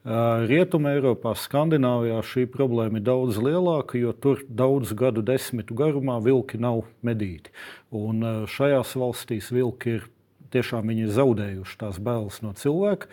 Rietumē, 0.05 0.94
Eiropā, 1.00 1.34
Skandināvijā 1.34 2.22
šī 2.29 2.46
problēma 2.53 3.01
ir 3.01 3.10
daudz 3.10 3.41
lielāka, 3.41 3.98
jo 3.98 4.13
tur 4.13 4.46
daudzu 4.46 5.01
gadu 5.01 5.25
desmitu 5.25 5.74
garumā 5.74 6.22
vilki 6.22 6.62
nav 6.62 6.86
medīti. 7.01 7.50
Un 7.89 8.46
šajās 8.46 8.94
valstīs 9.01 9.50
vilki 9.50 9.98
ir 9.98 10.12
tiešām 10.55 10.91
viņi 10.91 11.07
ir 11.07 11.15
zaudējuši 11.15 11.79
tās 11.83 12.01
bailes 12.03 12.41
no 12.45 12.55
cilvēka. 12.57 13.12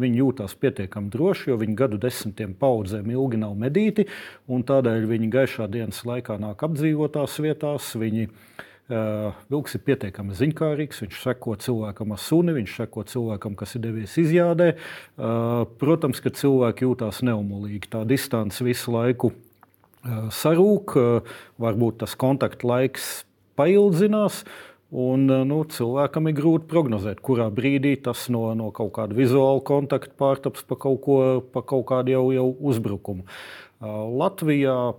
Viņi 0.00 0.18
jūtas 0.18 0.56
pietiekami 0.58 1.10
droši, 1.12 1.52
jo 1.52 1.56
viņi 1.60 1.76
gadu 1.78 1.98
desmitiem 2.02 2.56
paudzēm 2.58 3.12
ilgi 3.14 3.38
nav 3.38 3.54
medīti. 3.58 4.08
Tādēļ 4.50 5.06
viņi 5.06 5.30
gaišā 5.30 5.68
dienas 5.70 6.02
laikā 6.06 6.34
nāk 6.42 6.64
apdzīvotās 6.66 7.36
vietās. 7.44 7.92
Viņi, 8.00 8.26
uh, 8.26 9.38
vilks 9.54 9.78
ir 9.78 9.84
pietiekami 9.86 10.34
ziņkārīgs, 10.34 11.04
viņš 11.04 11.22
seko 11.22 11.54
cilvēkam 11.62 12.16
ar 12.16 12.22
suni, 12.24 12.56
viņš 12.58 12.74
seko 12.80 13.06
cilvēkam, 13.12 13.54
kas 13.60 13.78
ir 13.78 13.84
devies 13.86 14.18
izjādē. 14.18 14.72
Uh, 14.74 15.62
protams, 15.78 16.18
ka 16.24 16.34
cilvēki 16.34 16.88
jūtas 16.88 17.22
neumolīgi. 17.22 17.92
Tā 17.94 18.02
distance 18.02 18.66
visu 18.66 18.98
laiku 18.98 19.30
uh, 19.30 20.26
sarūk, 20.34 20.98
uh, 20.98 21.34
varbūt 21.62 22.02
tas 22.02 22.18
kontakta 22.18 22.66
laiks 22.74 23.20
paildzinās. 23.54 24.42
Uh, 24.42 24.73
Un, 24.94 25.26
eh, 25.26 25.42
nu, 25.42 25.64
cilvēkam 25.66 26.28
ir 26.30 26.36
grūti 26.38 26.68
prognozēt, 26.70 27.18
kurā 27.24 27.48
brīdī 27.50 27.96
tas 28.02 28.28
no, 28.30 28.46
no 28.54 28.70
kaut 28.74 28.92
kāda 28.94 29.16
vizuāla 29.18 29.62
kontakta 29.66 30.14
pārtaps 30.20 30.62
par 30.68 30.78
kaut, 30.84 31.00
ko, 31.02 31.16
pa 31.50 31.64
kaut 31.66 31.88
kādu 31.88 32.14
jau, 32.14 32.28
jau 32.36 32.46
uzbrukumu. 32.70 33.26
Eh, 33.26 33.88
Latvijā, 34.22 34.94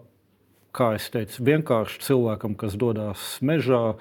kā 0.75 0.89
jau 0.97 1.07
teicu, 1.13 1.45
vienkārši 1.47 2.03
cilvēkam, 2.09 2.57
kas 2.59 2.75
dodas 2.75 3.23
mežā, 3.39 3.95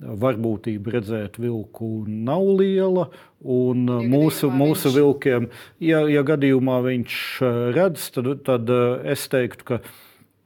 varbūtība 0.00 0.96
redzēt 0.96 1.36
vilku 1.38 1.90
nav 2.08 2.48
liela. 2.58 3.10
Un 3.44 3.84
ja 3.84 4.00
mūsu, 4.00 4.48
mūsu 4.48 4.88
viņš... 4.88 4.96
vilkiem, 4.96 5.50
ja, 5.84 6.00
ja 6.08 6.24
gadījumā 6.24 6.80
viņš 6.88 7.20
eh, 7.44 7.60
redz, 7.76 8.08
tad, 8.16 8.32
tad 8.48 8.72
es 9.12 9.28
teiktu, 9.28 9.68
ka, 9.74 9.80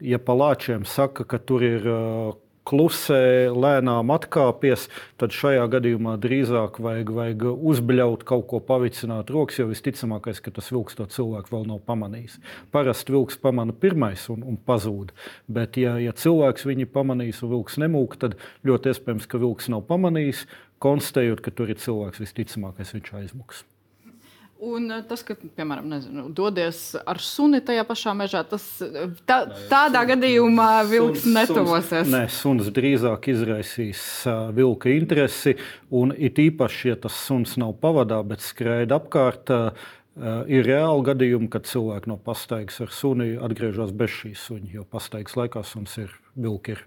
ja 0.03 0.19
palāčiem 0.19 0.83
saka, 0.91 1.23
ka 1.23 1.39
tur 1.39 1.63
ir 1.71 1.91
klusē, 2.69 3.49
lēnām 3.55 4.13
atkāpjas, 4.15 4.87
tad 5.21 5.35
šajā 5.35 5.65
gadījumā 5.73 6.17
drīzāk 6.21 6.81
vajag, 6.85 7.13
vajag 7.17 7.47
uzbļaut, 7.57 8.27
kaut 8.29 8.47
ko 8.51 8.61
pavicināt 8.65 9.33
rokas, 9.35 9.63
jo 9.63 9.69
visticamākais, 9.71 10.43
ka 10.45 10.53
tas 10.55 10.69
vilks 10.75 10.99
to 10.99 11.09
cilvēku 11.15 11.55
vēl 11.57 11.67
nav 11.73 11.81
pamanījis. 11.89 12.39
Parasti 12.75 13.17
vilks 13.17 13.41
pamana 13.41 13.73
pirmais 13.73 14.29
un, 14.33 14.45
un 14.45 14.61
pazūd. 14.69 15.15
Bet, 15.49 15.81
ja, 15.81 15.97
ja 16.03 16.13
cilvēks 16.13 16.69
viņu 16.69 16.91
pamanīs 16.93 17.43
un 17.43 17.55
vilks 17.57 17.81
nemūk, 17.81 18.21
tad 18.21 18.37
ļoti 18.69 18.93
iespējams, 18.93 19.31
ka 19.31 19.41
vilks 19.43 19.73
nav 19.73 19.87
pamanījis. 19.89 20.47
Konstatējot, 20.79 21.43
ka 21.43 21.51
tur 21.51 21.73
ir 21.73 21.81
cilvēks, 21.83 22.23
visticamākais 22.23 22.95
viņš 22.95 23.17
aizmuks. 23.23 23.65
Un 24.59 24.91
eh, 24.91 25.03
tas, 25.07 25.21
ka, 25.23 25.37
piemēram, 25.39 25.87
nezinu, 25.87 26.25
dodies 26.35 26.81
ar 26.99 27.21
suni 27.23 27.61
tajā 27.63 27.85
pašā 27.87 28.15
mežā, 28.19 28.41
tas 28.49 28.65
tā, 29.29 29.37
tādā 29.71 30.03
suns, 30.03 30.09
gadījumā 30.11 30.71
vilks 30.91 31.23
suns, 31.23 31.37
netuvosies. 31.37 32.11
Nē, 32.11 32.25
suns 32.35 32.73
drīzāk 32.75 33.31
izraisīs 33.31 34.03
uh, 34.27 34.49
vilka 34.55 34.91
interesi. 34.91 35.55
Un 35.95 36.11
it 36.17 36.41
īpaši, 36.43 36.91
ja 36.91 36.99
tas 37.07 37.15
suns 37.29 37.55
nav 37.61 37.77
pavadā, 37.79 38.19
bet 38.27 38.43
skraida 38.43 38.99
apkārt, 38.99 39.55
uh, 39.55 39.95
ir 40.51 40.67
reāli 40.67 41.07
gadījumi, 41.07 41.51
kad 41.53 41.69
cilvēki 41.71 42.11
no 42.11 42.19
pastaigas 42.19 42.81
ar 42.83 42.91
suni 42.91 43.37
atgriežas 43.39 43.95
bez 43.95 44.11
šīs 44.11 44.43
suņa, 44.49 44.73
jo 44.81 44.87
pastaigas 44.91 45.39
laikā 45.39 45.63
suns 45.63 45.95
ir 46.03 46.11
vilki 46.35 46.75
ir 46.75 46.83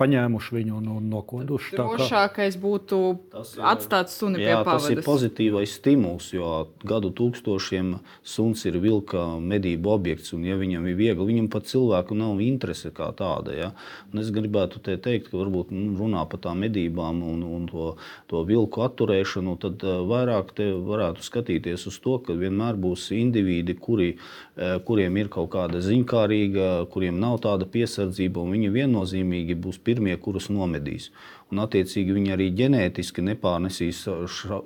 paņēmuši 0.00 0.54
viņu 0.58 0.76
un, 0.78 0.88
un 0.98 1.08
nokoduši. 1.10 1.76
Drošākais 1.78 2.58
būtu 2.60 2.98
tas, 3.32 3.54
atstāt 3.72 4.12
suni 4.12 4.42
jā, 4.42 4.58
pie 4.58 4.66
pavadas. 4.66 4.88
Tas 4.88 4.92
ir 4.92 5.02
pozitīvais 5.06 5.76
stimuls, 5.78 6.28
jo 6.34 6.50
gadu 6.86 7.10
tūkstošiem 7.16 7.94
suns 8.26 8.64
ir 8.68 8.76
vilka 8.82 9.24
medību 9.40 9.92
objekts, 9.94 10.34
un 10.36 10.44
ja 10.46 10.58
viņam 10.60 10.88
ir 10.90 10.98
viegli, 10.98 11.28
viņam 11.32 11.48
pat 11.52 11.70
cilvēku 11.70 12.18
nav 12.18 12.42
interese 12.44 12.92
kā 12.96 13.08
tāda. 13.16 13.56
Ja? 13.56 13.70
Un 14.12 14.20
es 14.20 14.32
gribētu 14.34 14.82
te 14.84 14.98
teikt, 15.00 15.30
ka 15.32 15.40
varbūt 15.40 15.72
nu, 15.72 15.94
runā 15.96 16.26
par 16.28 16.42
tām 16.44 16.60
medībām 16.66 17.22
un, 17.24 17.40
un 17.56 17.64
to, 17.70 17.88
to 18.30 18.44
vilku 18.48 18.84
atturēšanu, 18.84 19.56
tad 19.62 19.86
uh, 19.86 20.02
vairāk 20.08 20.52
te 20.58 20.68
varētu 20.76 21.24
skatīties 21.24 21.88
uz 21.88 22.00
to, 22.04 22.18
ka 22.26 22.36
vienmēr 22.36 22.76
būs 22.80 23.08
indivīdi, 23.16 23.78
kuri, 23.80 24.12
uh, 24.16 24.76
kuriem 24.84 25.16
ir 25.22 25.32
kaut 25.32 25.54
kāda 25.56 25.80
ziņkārīga, 25.84 26.68
kuriem 26.92 27.16
nav 27.22 27.40
tāda 27.46 27.68
piesardzība, 27.70 28.44
un 28.44 28.56
viņi 28.58 28.72
viennozīmīgi 28.76 29.56
būs 29.56 29.80
pirmie, 29.86 30.16
kurus 30.20 30.50
nomedīs. 30.52 31.10
Un, 31.46 31.60
attiecīgi, 31.62 32.10
viņi 32.10 32.32
arī 32.34 32.48
ģenētiski 32.58 33.22
nepārnesīs 33.22 34.00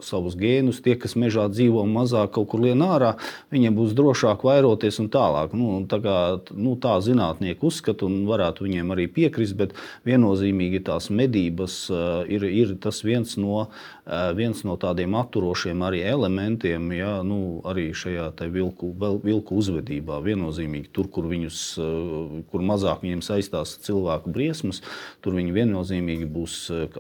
savus 0.01 0.37
gēnus. 0.41 0.79
Tie, 0.81 0.95
kas 0.97 1.13
mežā 1.21 1.45
dzīvo 1.53 1.83
mazāk, 1.85 2.33
kaut 2.39 2.49
kur 2.55 2.63
lien 2.65 2.81
ārā, 2.81 3.11
viņiem 3.53 3.77
būs 3.77 3.93
drošāk 3.99 4.47
vairoties 4.49 4.97
un 5.03 5.11
tālāk. 5.13 5.53
Nu, 5.53 5.83
tā, 5.91 6.01
kā, 6.01 6.17
nu, 6.57 6.79
tā 6.81 6.97
zinātnieki 7.05 7.69
uzskata, 7.69 8.09
un 8.09 8.25
varētu 8.31 8.65
viņiem 8.65 8.97
arī 8.97 9.11
piekrist, 9.13 9.59
bet 9.61 9.77
viennozīmīgi 10.09 10.81
tās 10.89 11.11
medības 11.13 11.83
ir, 12.33 12.49
ir 12.49 12.73
tas 12.81 13.05
viens 13.05 13.37
no, 13.37 13.67
uh, 13.67 14.00
viens 14.37 14.63
no 14.67 14.77
tādiem 14.81 15.15
atturošiem 15.19 15.85
elementiem, 16.07 16.89
ja, 16.97 17.13
nu, 17.27 17.61
arī 17.69 17.91
šajā 17.97 18.31
vilku, 18.51 18.91
vilku 19.25 19.59
uzvedībā. 19.61 20.21
Viennozīmīgi 20.25 20.91
tur, 20.97 21.11
kur, 21.13 21.29
viņus, 21.31 21.61
uh, 21.83 22.41
kur 22.51 22.65
mazāk 22.67 23.05
viņiem 23.07 23.23
saistās 23.27 23.77
cilvēku 23.87 24.33
briesmas, 24.35 24.83
tur 25.25 25.39
viņi 25.39 25.55
viennozīmīgi 25.61 26.31
būs 26.31 26.57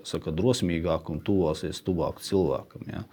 saka, 0.06 0.34
drosmīgāk 0.34 1.10
un 1.10 1.22
tuvosies 1.24 1.82
tuvāk 1.86 2.22
cilvēkam. 2.24 2.86
Ja. 2.90 3.04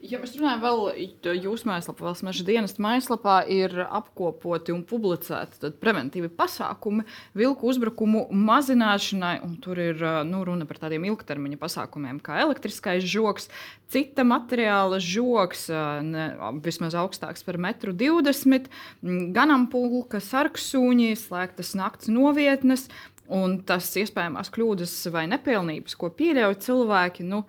Ja 0.00 0.16
mēs 0.16 0.32
runājam 0.32 0.62
vēl 0.62 1.40
jūsu 1.42 1.68
mājaslapā, 1.68 2.06
vēl 2.06 2.14
smaržas 2.16 2.46
dienas 2.48 2.78
mājaslapā, 2.80 3.34
ir 3.52 3.74
apkopoti 3.84 4.72
un 4.72 4.80
publicēti 4.88 5.74
preventīvi 5.76 6.30
pasākumi 6.32 7.04
vilku 7.36 7.68
uzbrukumu 7.68 8.22
mazināšanai. 8.32 9.34
Tur 9.60 9.82
ir 9.82 10.00
nu, 10.24 10.40
runa 10.48 10.64
par 10.68 10.80
tādiem 10.80 11.04
ilgtermiņa 11.10 11.60
pasākumiem, 11.60 12.22
kā 12.24 12.40
elektriskais 12.46 13.04
žoks, 13.04 13.50
cita 13.92 14.24
materiāla 14.24 15.02
žoks, 15.04 15.68
ne, 16.08 16.30
vismaz 16.64 16.96
augstāks 16.96 17.44
par 17.44 17.60
1,20 17.60 18.70
m, 19.04 19.20
ganampulka, 19.36 20.22
sarksuņi, 20.24 21.12
slēgtas 21.26 21.76
nakts 21.76 22.08
novietnes, 22.08 22.88
Un 23.30 23.60
tas 23.62 23.86
iespējamās 24.00 24.50
kļūdas 24.50 24.92
vai 25.14 25.26
nepilnības, 25.30 25.94
ko 25.98 26.08
pieļauj 26.18 26.56
cilvēki, 26.64 27.26
nu, 27.30 27.44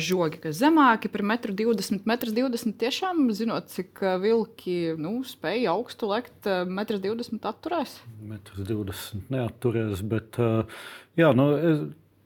žogi, 0.00 0.40
kas 0.46 0.56
zemāki 0.62 1.10
par 1.12 1.24
1,20 1.26 1.98
m, 1.98 2.14
1,20 2.14 2.70
m. 2.70 2.72
Tiešām 2.80 3.26
zinot, 3.36 3.68
cik 3.74 4.00
vilki 4.22 4.94
nu, 4.96 5.18
spēja 5.28 5.74
augstu 5.74 6.08
lekt, 6.14 6.38
1,20 6.48 7.36
m 7.36 7.42
atturēs. 7.52 7.98
1,20 8.24 9.20
m 9.20 9.36
neatturēs, 9.36 10.00
bet 10.08 10.40
jā, 11.20 11.32
nu, 11.36 11.50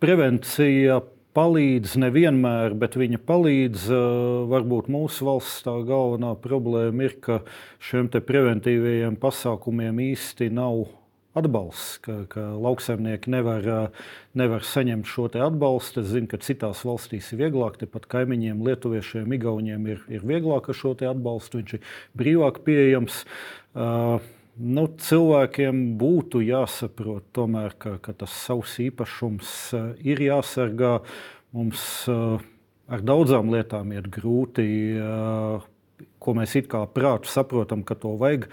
prevencija 0.02 1.00
palīdz 1.36 1.96
nevienmēr, 2.00 2.76
bet 2.80 2.96
viņa 2.96 3.20
palīdz. 3.28 3.88
Varbūt 4.52 4.86
mūsu 4.92 5.26
valsts 5.28 5.66
tā 5.66 5.74
galvenā 5.88 6.36
problēma 6.40 7.08
ir, 7.08 7.18
ka 7.20 7.42
šiem 7.82 8.08
preventīvajiem 8.14 9.18
pasākumiem 9.20 10.00
īsti 10.06 10.48
nav 10.54 10.86
atbalsts, 11.36 11.98
ka, 12.04 12.22
ka 12.32 12.44
lauksaimnieki 12.60 13.32
nevar, 13.34 13.68
nevar 14.36 14.64
saņemt 14.66 15.08
šo 15.10 15.28
atbalstu. 15.30 16.02
Es 16.02 16.12
zinu, 16.14 16.30
ka 16.30 16.40
citās 16.42 16.84
valstīs 16.86 17.28
ir 17.32 17.44
vieglāk, 17.44 17.78
tepat 17.82 18.08
kaimiņiem, 18.12 18.64
lietuviešiem, 18.66 19.36
igauniem 19.36 19.90
ir, 19.92 20.02
ir 20.08 20.24
vieglāk 20.26 20.70
ar 20.72 20.80
šo 20.80 20.96
atbalstu, 20.96 21.60
viņš 21.62 21.76
ir 21.78 21.92
brīvāk 22.16 22.62
pieejams. 22.66 23.24
Uh, 23.76 24.18
nu, 24.56 24.86
cilvēkiem 25.08 25.84
būtu 26.00 26.40
jāsaprot, 26.46 27.28
tomēr, 27.36 27.76
ka, 27.78 27.96
ka 28.02 28.14
tas 28.16 28.34
savs 28.46 28.78
īpašums 28.86 29.52
ir 30.04 30.22
jāsargā. 30.24 30.98
Mums 31.56 31.84
ar 32.06 33.04
daudzām 33.04 33.50
lietām 33.52 33.92
ir 33.96 34.08
grūti, 34.12 34.66
ko 36.20 36.34
mēs 36.36 36.56
it 36.58 36.70
kā 36.72 36.82
prātu 36.92 37.30
saprotam, 37.30 37.84
ka 37.86 37.96
to 37.98 38.16
vajag. 38.20 38.48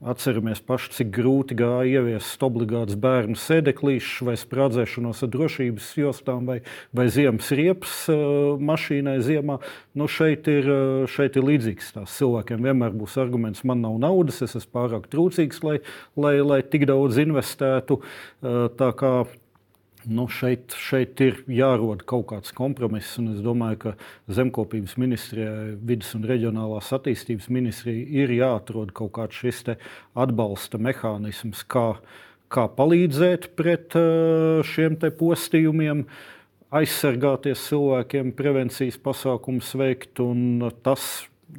Atceramies 0.00 0.62
paši, 0.64 0.94
cik 0.96 1.10
grūti 1.12 1.52
gāja 1.58 2.00
ieviest 2.00 2.40
obligātus 2.46 2.96
bērnu 2.96 3.36
sēdeklīšus 3.36 4.22
vai 4.24 4.36
sprādzēšanos 4.40 5.20
ar 5.26 5.30
drošības 5.34 5.90
jostām 6.00 6.46
vai, 6.48 6.56
vai 6.96 7.04
ziemas 7.12 7.50
riepas 7.52 7.98
uh, 8.08 8.56
mašīnai 8.56 9.18
ziemā. 9.26 9.58
Nu, 9.92 10.08
šeit, 10.08 10.48
ir, 10.48 10.70
uh, 10.72 11.04
šeit 11.04 11.36
ir 11.36 11.44
līdzīgs. 11.50 11.92
Tās 11.98 12.16
cilvēkiem 12.16 12.64
vienmēr 12.64 12.96
būs 12.96 13.18
arguments, 13.20 13.60
man 13.68 13.84
nav 13.84 14.00
naudas, 14.00 14.40
es 14.46 14.56
esmu 14.56 14.72
pārāk 14.78 15.10
trūcīgs, 15.12 15.60
lai, 15.68 15.76
lai, 16.16 16.38
lai 16.40 16.62
tik 16.64 16.88
daudz 16.88 17.20
investētu. 17.20 18.00
Uh, 18.00 18.70
tā 18.80 18.94
kā 18.96 19.14
Nu, 20.08 20.24
šeit, 20.32 20.72
šeit 20.80 21.20
ir 21.20 21.42
jārod 21.52 22.06
kaut 22.08 22.30
kāds 22.30 22.54
kompromiss, 22.56 23.18
un 23.20 23.34
es 23.34 23.42
domāju, 23.44 23.78
ka 23.82 23.92
zemkopības 24.32 24.94
ministrijai, 25.00 25.74
vidas 25.76 26.14
un 26.16 26.24
reģionālās 26.28 26.88
attīstības 26.96 27.50
ministrijai 27.52 28.06
ir 28.22 28.32
jāatrod 28.32 28.94
kaut 28.96 29.12
kāds 29.18 29.42
šis 29.42 29.60
atbalsta 30.16 30.80
mehānisms, 30.80 31.66
kā, 31.68 31.98
kā 32.48 32.64
palīdzēt 32.78 33.50
pret 33.60 33.96
uh, 34.00 34.64
šiem 34.64 34.96
postījumiem, 34.96 36.06
aizsargāties 36.80 37.66
cilvēkiem, 37.68 38.32
prevencijas 38.38 38.96
pasākumus 39.04 39.74
veikt. 39.76 40.22
Tas, 40.86 41.10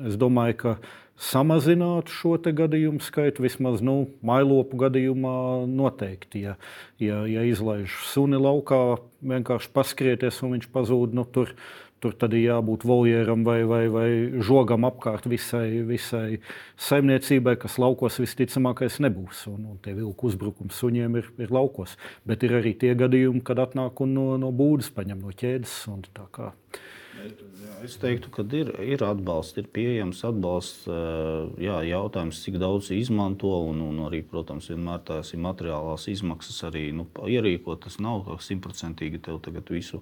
es 0.01 0.17
domāju, 0.17 0.57
ka 0.63 0.75
samazinātu 1.21 2.13
šo 2.13 2.33
gadījumu 2.41 3.03
skaitu. 3.03 3.45
Vismaz 3.45 3.83
nu, 3.85 4.09
mailopu 4.25 4.79
gadījumā 4.81 5.35
noteikti. 5.69 6.47
Ja, 6.47 6.57
ja, 6.99 7.21
ja 7.29 7.45
izlaiž 7.45 8.01
suni 8.09 8.41
laukā, 8.41 8.99
vienkārši 9.21 9.71
paskrieties 9.75 10.41
un 10.41 10.57
viņš 10.57 10.67
pazūd. 10.73 11.15
Nu, 11.17 11.27
tur, 11.29 11.53
Tur 12.01 12.15
tad 12.17 12.33
ir 12.33 12.47
jābūt 12.47 12.81
voljeram 12.89 13.43
vai, 13.45 13.59
vai, 13.69 13.83
vai 13.93 14.07
žogam 14.41 14.87
apkārt 14.87 15.27
visai, 15.29 15.83
visai 15.85 16.39
saimniecībai, 16.81 17.53
kas 17.61 17.75
laukos 17.77 18.17
visticamākais 18.23 18.97
nebūs. 19.05 19.43
Un, 19.51 19.67
un 19.69 19.77
tie 19.85 19.93
vilku 19.93 20.31
uzbrukumi 20.31 20.73
suņiem 20.73 21.19
ir, 21.21 21.29
ir 21.45 21.53
laukos. 21.53 21.93
Bet 22.25 22.41
ir 22.47 22.55
arī 22.57 22.73
tie 22.81 22.95
gadījumi, 22.97 23.43
kad 23.45 23.61
atnāk 23.61 24.01
un 24.01 24.17
no, 24.17 24.25
no 24.41 24.49
būdas 24.49 24.89
paņem 24.95 25.21
no 25.21 25.35
ķēdes. 25.43 25.77
Es 27.81 27.95
teiktu, 28.01 28.29
ka 28.33 28.43
ir, 28.55 28.69
ir 28.85 29.01
atbalsts, 29.05 29.57
ir 29.57 29.67
pieejams 29.73 30.21
atbalsts. 30.25 30.85
Jā, 31.61 31.79
jautājums, 31.85 32.39
cik 32.45 32.59
daudz 32.61 32.91
izmanto, 32.93 33.51
un, 33.69 33.81
un 33.85 34.03
arī, 34.07 34.21
protams, 34.25 34.69
vienmēr 34.71 35.01
tās 35.07 35.33
ir 35.33 35.41
materiālās 35.41 36.07
izmaksas 36.11 36.61
arī 36.69 36.87
nu, 36.95 37.07
ierīkot. 37.25 37.83
Tas 37.85 37.97
nav 38.03 38.29
simtprocentīgi 38.45 39.21
tev 39.27 39.41
tagad 39.45 39.69
visu 39.73 40.01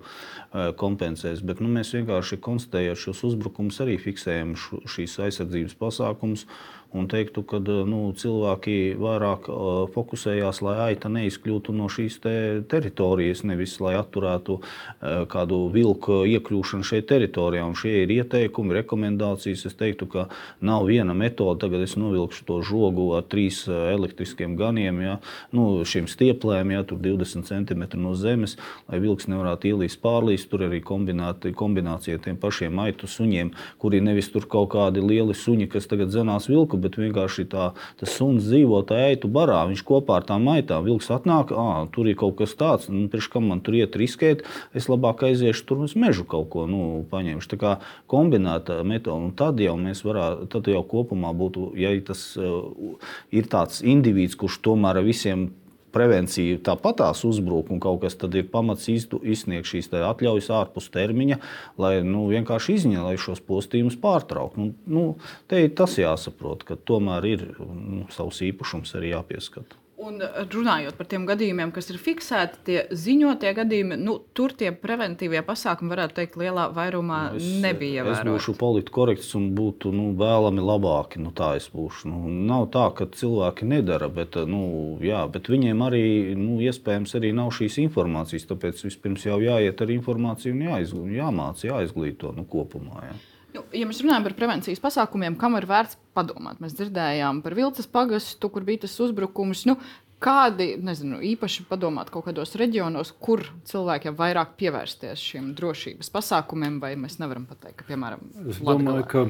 kompensēs, 0.52 1.44
bet 1.46 1.64
nu, 1.64 1.72
mēs 1.72 1.94
vienkārši 1.96 2.42
konstatējot 2.46 3.04
šos 3.08 3.24
uzbrukumus, 3.32 3.80
arī 3.86 3.96
fiksējam 4.02 4.56
šīs 4.60 5.20
aizsardzības 5.28 5.80
pasākumus 5.80 6.46
un 6.94 7.08
teiktu, 7.10 7.44
ka 7.46 7.60
nu, 7.62 8.02
cilvēki 8.18 8.96
vairāk 8.98 9.50
uh, 9.52 9.84
fokusējās, 9.94 10.62
lai 10.66 10.76
aita 10.90 11.12
neizkļūtu 11.14 11.74
no 11.76 11.90
šīs 11.92 12.18
te 12.24 12.34
teritorijas, 12.70 13.44
nevis 13.46 13.76
lai 13.84 13.94
atturētu 14.00 14.58
uh, 14.58 15.26
kādu 15.30 15.62
vilku 15.74 16.24
iekļūšanu 16.30 16.88
šajā 16.90 17.06
teritorijā. 17.12 17.68
Un 17.70 17.78
šie 17.78 18.04
ir 18.04 18.14
ieteikumi, 18.20 18.74
rekomendācijas. 18.80 19.68
Es 19.70 19.78
teiktu, 19.78 20.08
ka 20.10 20.26
nav 20.66 20.88
viena 20.90 21.14
metode. 21.14 21.60
Tagad 21.60 21.84
es 21.86 21.96
novilkšu 22.00 22.46
to 22.48 22.60
žogu 22.66 23.10
ar 23.18 23.26
trīs 23.30 23.62
elektriskiem 23.70 24.56
ganiem, 24.60 25.02
ja, 25.04 25.18
nu, 25.56 25.84
šiem 25.86 26.08
stieplēm, 26.10 26.74
ja 26.74 26.84
tur 26.88 27.02
20 27.04 27.46
cm 27.46 27.86
no 28.00 28.16
zemes, 28.18 28.56
lai 28.90 29.02
vilks 29.04 29.30
nevarētu 29.30 29.74
ielīst 29.74 30.02
pārlīst. 30.04 30.50
Tur 30.50 30.66
arī 30.70 30.82
kombinācija 30.82 32.18
ar 32.18 32.24
tiem 32.26 32.40
pašiem 32.40 32.80
aitu 32.82 33.10
suņiem, 33.10 33.54
kuri 33.82 34.02
nevis 34.04 34.32
tur 34.34 34.48
kaut 34.50 34.72
kādi 34.74 35.04
lieli 35.04 35.36
suņi, 35.38 35.70
kas 35.70 35.90
tagad 35.92 36.14
zenās 36.14 36.50
vilku 36.80 36.90
bet 36.90 36.98
vienkārši 36.98 37.48
tā, 37.50 37.74
tas 38.00 38.16
suns 38.16 38.48
dzīvo 38.48 38.82
tajā 38.88 39.14
eitu 39.14 39.28
barā. 39.28 39.68
Viņš 39.70 39.84
kopā 39.84 40.20
ar 40.20 40.24
tām 40.24 40.44
maitām 40.44 40.84
vilks 40.86 41.10
atnāk, 41.10 41.52
ah, 41.52 41.88
tur 41.92 42.08
ir 42.08 42.16
kaut 42.16 42.38
kas 42.38 42.56
tāds, 42.56 42.90
nu, 42.90 43.08
pirms 43.10 43.30
kam 43.30 43.48
man 43.50 43.62
tur 43.62 43.76
iet 43.76 43.96
riskēt, 43.96 44.44
es 44.74 44.88
labāk 44.90 45.24
aiziešu 45.24 45.66
tur 45.66 45.84
uz 45.86 45.96
mežu 45.96 46.26
kaut 46.26 46.50
ko 46.50 46.66
nu, 46.68 47.06
paņemšu. 47.10 47.50
Tā 47.50 47.60
kā 47.60 47.76
kombinēta 48.08 48.84
metode, 48.84 49.30
un 49.30 49.32
tad 49.32 49.60
jau 49.60 49.76
mēs 49.78 50.04
varētu, 50.04 50.50
tad 50.50 50.68
jau 50.68 50.84
kopumā 50.84 51.34
būtu, 51.34 51.74
ja 51.80 51.94
tas 52.06 52.38
uh, 52.38 52.96
ir 53.32 53.50
tāds 53.50 53.84
indivīds, 53.84 54.38
kurš 54.40 54.62
tomēr 54.64 55.02
ar 55.02 55.08
visiem 55.08 55.50
prevencija 55.96 56.60
tāpatās 56.70 57.24
uzbruk, 57.28 57.72
un 57.74 57.82
kaut 57.84 58.02
kas 58.04 58.18
tad 58.20 58.36
ir 58.38 58.48
pamats 58.52 58.88
izsniegt 58.90 59.70
šīs 59.70 59.92
atļaujas 59.94 60.50
ārpus 60.60 60.90
termiņa, 60.94 61.40
lai 61.82 62.00
nu, 62.06 62.28
vienkārši 62.32 62.80
izņemtu, 62.80 63.18
šos 63.20 63.44
postījumus 63.48 64.00
pārtrauktu. 64.02 64.64
Nu, 64.64 64.74
nu, 64.86 65.06
te 65.50 65.64
ir 65.66 65.76
tas 65.78 65.98
jāsaprot, 66.00 66.66
ka 66.68 66.80
tomēr 66.80 67.30
ir 67.30 67.46
nu, 67.60 68.06
savs 68.16 68.44
īpašums 68.50 68.96
arī 69.00 69.14
jāpieskata. 69.16 69.80
Un 70.00 70.22
runājot 70.24 70.96
par 70.96 71.08
tiem 71.12 71.26
gadījumiem, 71.28 71.74
kas 71.76 71.90
ir 71.92 71.98
fiksēti, 72.00 72.60
tie 72.64 72.76
ziņotie 72.96 73.50
gadījumi, 73.58 73.98
nu, 74.00 74.14
tur 74.38 74.54
tie 74.56 74.70
preventīvie 74.72 75.42
pasākumi, 75.44 75.92
varētu 75.92 76.16
teikt, 76.22 76.38
lielā 76.40 76.70
vairumā 76.76 77.18
nu, 77.34 77.42
es, 77.42 77.50
nebija. 77.66 78.06
Es 78.06 78.22
vērot. 78.22 78.38
būšu 78.38 78.56
politiski 78.62 78.96
korekts 78.96 79.34
un 79.36 79.50
būtu 79.58 79.92
nu, 79.92 80.14
vēlami 80.20 80.64
labāki. 80.64 81.20
Nu, 81.20 81.34
tā 81.36 81.52
es 81.60 81.68
būšu. 81.74 82.14
Nu, 82.14 82.32
nav 82.32 82.70
tā, 82.72 82.86
ka 82.96 83.10
cilvēki 83.12 83.68
nedara, 83.68 84.08
bet, 84.14 84.40
nu, 84.48 84.62
jā, 85.04 85.26
bet 85.34 85.52
viņiem 85.52 85.84
arī 85.90 86.06
nu, 86.40 86.62
iespējams 86.64 87.18
arī 87.20 87.34
nav 87.36 87.52
šīs 87.58 87.82
informācijas. 87.84 88.48
Tāpēc 88.54 88.86
vispirms 88.88 89.28
jau 89.28 89.42
jāiet 89.44 89.84
ar 89.84 89.92
informāciju 89.98 90.56
un 90.56 90.64
jāizglīto, 90.70 91.18
jāmācās, 91.20 91.68
jāizglīto 91.68 92.32
nu, 92.40 92.48
kopumā. 92.48 93.04
Jā. 93.10 93.20
Nu, 93.56 93.64
ja 93.74 93.88
mēs 93.90 94.02
runājam 94.04 94.28
par 94.28 94.36
prevencijas 94.38 94.82
pasākumiem, 94.84 95.38
kam 95.40 95.58
ir 95.58 95.66
vērts 95.70 95.98
padomāt, 96.18 96.60
mēs 96.62 96.76
dzirdējām 96.78 97.42
par 97.46 97.56
vilces 97.58 97.90
pagastu, 97.90 98.52
kur 98.54 98.66
bija 98.68 98.84
tas 98.86 98.94
uzbrukums. 99.02 99.64
Nu, 99.70 99.80
kādi, 100.22 100.74
nezinu, 100.84 101.20
īpaši 101.32 101.66
padomāt 101.70 102.12
kaut 102.14 102.28
kādos 102.28 102.54
reģionos, 102.60 103.14
kur 103.24 103.46
cilvēkiem 103.70 104.18
vairāk 104.20 104.54
pievērsties 104.60 105.24
šiem 105.32 105.54
drošības 105.58 106.12
pasākumiem, 106.14 106.80
vai 106.84 106.94
mēs 107.00 107.18
nevaram 107.22 107.48
pateikt, 107.50 107.80
ka, 107.82 107.88
piemēram, 107.90 108.26
es 108.52 108.60
domāju, 108.62 109.06
ka, 109.10 109.26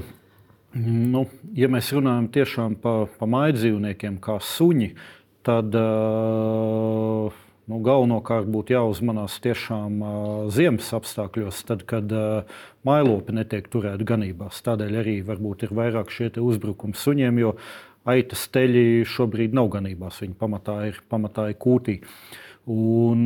nu, 0.75 1.25
ja 1.57 1.69
mēs 1.71 1.93
runājam 1.95 2.31
tiešām 2.39 2.79
par 2.83 3.07
pa 3.19 3.29
maidzīvniekiem, 3.29 4.17
kā 4.23 4.39
suņi, 4.43 4.91
tad 5.47 5.77
uh, 5.79 7.45
nu, 7.69 7.81
galvenokārt 7.85 8.49
būtu 8.49 8.75
jāuzmanās 8.75 9.37
tiešām 9.43 9.99
uh, 10.01 10.15
ziemas 10.53 10.89
apstākļos, 10.97 11.61
tad, 11.69 11.85
kad 11.89 12.09
uh, 12.11 12.57
mailopi 12.87 13.35
netiek 13.37 13.69
turēti 13.71 14.07
ganībās. 14.09 14.63
Tādēļ 14.65 14.97
arī 15.03 15.19
varbūt 15.27 15.67
ir 15.67 15.77
vairāk 15.77 16.11
šie 16.13 16.31
uzbrukumi 16.41 16.97
suņiem, 16.97 17.39
jo 17.43 17.53
uh, 17.53 17.69
aitas 18.07 18.45
teļi 18.53 19.05
šobrīd 19.09 19.55
nav 19.57 19.71
ganībās. 19.75 20.21
Viņi 20.23 20.37
pamatā 20.39 20.77
ir, 20.89 21.01
pamatā 21.11 21.49
ir 21.51 21.59
kūtī. 21.61 21.99
Un, 22.69 23.25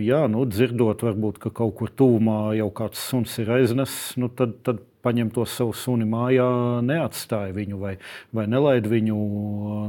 jā, 0.00 0.22
nu, 0.32 0.46
dzirdot, 0.48 1.02
varbūt, 1.04 1.40
ka 1.42 1.52
kaut 1.52 1.74
kur 1.80 1.92
tuvumā 1.92 2.54
jau 2.56 2.70
kāds 2.72 3.02
suns 3.10 3.34
ir 3.42 3.50
aiznesis, 3.58 4.14
nu, 4.20 4.30
tad, 4.32 4.56
tad 4.64 4.80
paņem 5.04 5.32
to 5.34 5.44
savu 5.48 5.74
suni 5.76 6.06
mājā, 6.08 6.48
neatstāja 6.86 7.54
viņu 7.56 7.80
vai, 7.80 7.96
vai 8.34 8.46
nelaid 8.50 8.88
viņu 8.90 9.18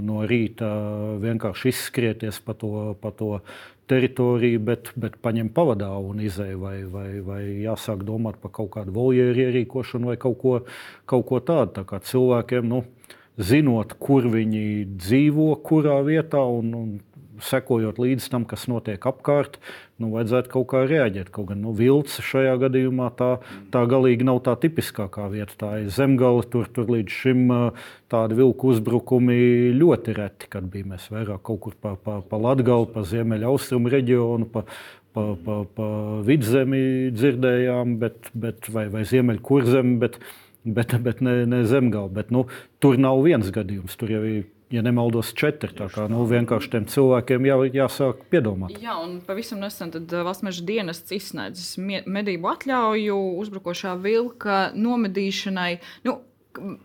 no 0.05 0.25
rīta 0.27 0.69
vienkārši 1.23 1.71
izskrieties 1.71 2.41
pa 2.45 2.57
to, 2.59 2.73
pa 3.01 3.13
to 3.15 3.39
teritoriju, 3.89 4.59
bet, 4.65 4.91
bet 4.99 5.17
paņem 5.23 5.51
pavadā 5.53 5.91
un 6.01 6.21
izēja, 6.25 6.57
vai, 6.59 6.77
vai, 6.89 7.07
vai 7.25 7.41
jāsāk 7.63 8.03
domāt 8.05 8.39
par 8.41 8.53
kaut 8.55 8.71
kādu 8.77 8.95
voljēru 8.95 9.45
ierīkošanu 9.47 10.11
vai 10.11 10.17
kaut 10.21 10.39
ko, 10.41 10.55
kaut 11.09 11.27
ko 11.29 11.41
tādu. 11.45 11.75
Tā 11.77 11.85
kā 11.89 12.01
cilvēkiem, 12.05 12.69
nu, 12.71 12.83
zinot, 13.37 13.93
kur 14.01 14.25
viņi 14.31 14.65
dzīvo, 14.95 15.51
kurā 15.65 15.99
vietā 16.07 16.41
un, 16.41 16.73
un 16.79 16.95
sekojot 17.43 17.99
līdzi 18.01 18.29
tam, 18.31 18.45
kas 18.47 18.65
notiek 18.71 19.03
apkārt, 19.07 19.57
nu, 20.01 20.09
vajadzētu 20.13 20.51
kaut 20.53 20.67
kā 20.71 20.83
reaģēt. 20.87 21.31
Kaut 21.33 21.49
gan 21.51 21.61
nu, 21.63 21.73
vilce 21.75 22.23
šajā 22.25 22.55
gadījumā 22.65 23.09
tā, 23.19 23.29
tā 23.73 23.83
galīgi 23.89 24.27
nav 24.27 24.41
tā 24.45 24.55
tipiskākā 24.61 25.27
vieta. 25.33 25.57
Tā 25.59 25.71
ir 25.83 25.91
zemgale, 25.93 26.45
tur, 26.51 26.69
tur 26.71 26.89
līdz 26.91 27.19
šim 27.21 27.45
tādi 28.11 28.39
vilku 28.39 28.73
uzbrukumi 28.73 29.73
ļoti 29.75 30.17
reti, 30.19 30.49
kad 30.51 30.67
bija 30.71 30.91
mēs 30.95 31.09
vairāk 31.13 31.43
kaut 31.45 31.63
kur 31.65 31.77
pa, 31.79 31.95
pa, 31.95 32.19
pa 32.25 32.41
Latgali, 32.41 32.89
pa 32.93 33.05
ziemeļa 33.07 33.51
austrumu 33.51 33.91
reģionu, 33.93 34.49
pa, 34.51 34.65
pa, 35.15 35.27
pa, 35.45 35.59
pa 35.77 35.91
vidzemi 36.27 37.11
dzirdējām, 37.15 37.99
bet, 38.01 38.33
bet, 38.33 38.71
vai, 38.71 38.87
vai 38.93 39.05
ziemeļkurzemi. 39.09 39.99
Bet, 40.03 40.19
bet, 40.65 40.97
bet 41.05 41.21
ne, 41.21 41.43
ne 41.49 41.63
zemgala. 41.69 42.09
Bet, 42.11 42.33
nu, 42.33 42.47
tur 42.83 42.99
nav 43.01 43.21
viens 43.25 43.51
gadījums. 43.53 43.95
Tur 43.99 44.11
jau 44.15 44.23
ir 44.25 44.45
ja 44.73 44.83
nemaldos, 44.85 45.31
četri. 45.37 45.71
Tā 45.75 45.87
kā 45.93 46.07
nu, 46.11 46.23
vienkārši 46.29 46.71
tiem 46.73 46.85
cilvēkiem 46.89 47.47
jā, 47.49 47.57
jāsāk 47.79 48.25
piedomāt. 48.31 48.77
Jā, 48.83 48.97
un 49.01 49.19
pavisam 49.25 49.61
nesen 49.63 49.93
valsts 49.93 50.45
meža 50.45 50.65
dienests 50.67 51.15
izsniedzis 51.15 51.75
medību 51.79 52.51
atļauju 52.55 53.19
uzbrukošā 53.43 53.95
vilka 54.03 54.69
nomedīšanai. 54.75 55.71
Nu, 56.07 56.19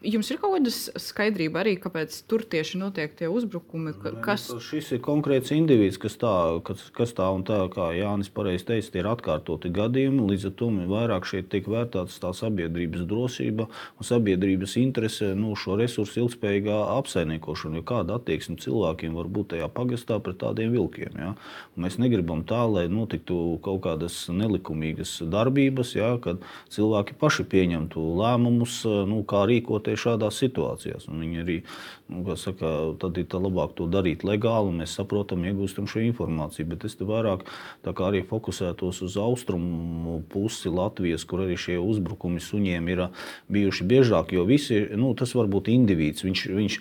Jums 0.02 0.30
ir 0.32 0.38
kaut 0.40 0.56
kāda 0.56 0.70
skaidrība 1.00 1.60
arī, 1.62 1.76
kāpēc 1.80 2.14
tur 2.30 2.42
tieši 2.42 2.80
notiek 2.80 3.12
tie 3.16 3.28
uzbrukumi? 3.30 3.92
Kas... 4.24 4.48
Ne, 4.50 4.60
šis 4.64 4.90
ir 4.96 5.02
konkrēts 5.04 5.52
indivīds, 5.54 5.98
kas 6.00 6.16
tā, 6.20 6.32
kas, 6.66 6.82
kas 6.96 7.14
tā 7.16 7.28
un 7.34 7.44
tā, 7.46 7.58
kā 7.72 7.90
Jānis 7.94 8.30
pareizi 8.34 8.66
teica, 8.72 8.92
ir 8.98 9.08
atkārtoti 9.10 9.70
gadījumi. 9.74 10.26
Līdz 10.32 10.48
ar 10.50 10.54
to 10.58 10.70
vairāk 10.90 11.28
šeit 11.30 11.50
tiek 11.52 11.68
vērtēts 11.70 12.18
tā 12.22 12.32
sabiedrības 12.36 13.06
drošība 13.10 13.68
un 13.70 14.08
sabiedrības 14.08 14.76
interese 14.80 15.30
nu, 15.38 15.54
šo 15.58 15.78
resursu 15.80 16.24
ilgspējīgā 16.24 16.80
apsaimniekošana. 16.96 17.84
Kāda 17.86 18.18
attieksme 18.18 18.58
cilvēkiem 18.60 19.14
var 19.18 19.30
būt 19.30 19.52
tajā 19.54 19.70
pagastā 19.72 20.18
pret 20.24 20.40
tādiem 20.42 20.74
vilkiem? 20.74 21.16
Ja? 21.20 21.32
Mēs 21.80 22.00
negribam 22.02 22.42
tā, 22.48 22.64
lai 22.66 22.86
notiktu 22.90 23.60
kaut 23.64 23.84
kādas 23.86 24.24
nelikumīgas 24.32 25.18
darbības, 25.30 25.94
ja? 25.98 26.12
kad 26.22 26.42
cilvēki 26.74 27.16
paši 27.20 27.46
pieņemtu 27.50 28.04
lēmumus, 28.20 28.82
nu, 29.08 29.22
kā 29.28 29.44
arī 29.46 29.59
rīkoties 29.60 30.00
šādās 30.00 30.40
situācijās. 30.40 31.08
Un 31.10 31.20
viņi 31.22 31.42
arī, 31.44 31.58
nu, 32.08 32.24
saka, 32.36 32.96
tad 33.00 33.18
ir 33.20 33.26
labāk 33.30 33.76
to 33.76 33.86
darīt 33.90 34.24
legāli, 34.24 34.72
un 34.72 34.80
mēs 34.82 34.96
saprotam, 34.98 35.44
iegūstam 35.44 35.88
šo 35.90 36.02
informāciju. 36.08 36.68
Bet 36.72 36.84
es 36.88 36.96
te 36.96 37.04
vairāk 37.04 37.46
arī 38.00 38.22
fokusētos 38.26 39.02
uz 39.04 39.16
austrumu 39.20 40.20
pusi 40.32 40.70
Latvijas, 40.72 41.24
kur 41.24 41.44
arī 41.44 41.56
šie 41.60 41.78
uzbrukumi 41.80 42.40
suņiem 42.40 42.88
ir 42.90 43.04
bijuši 43.52 43.86
biežāk. 43.86 44.32
Jo 44.34 44.46
visi, 44.48 44.82
nu, 44.96 45.12
tas 45.14 45.34
var 45.36 45.50
būt 45.50 45.70
indivīds. 45.72 46.24
Viņš, 46.24 46.44
viņš, 46.56 46.78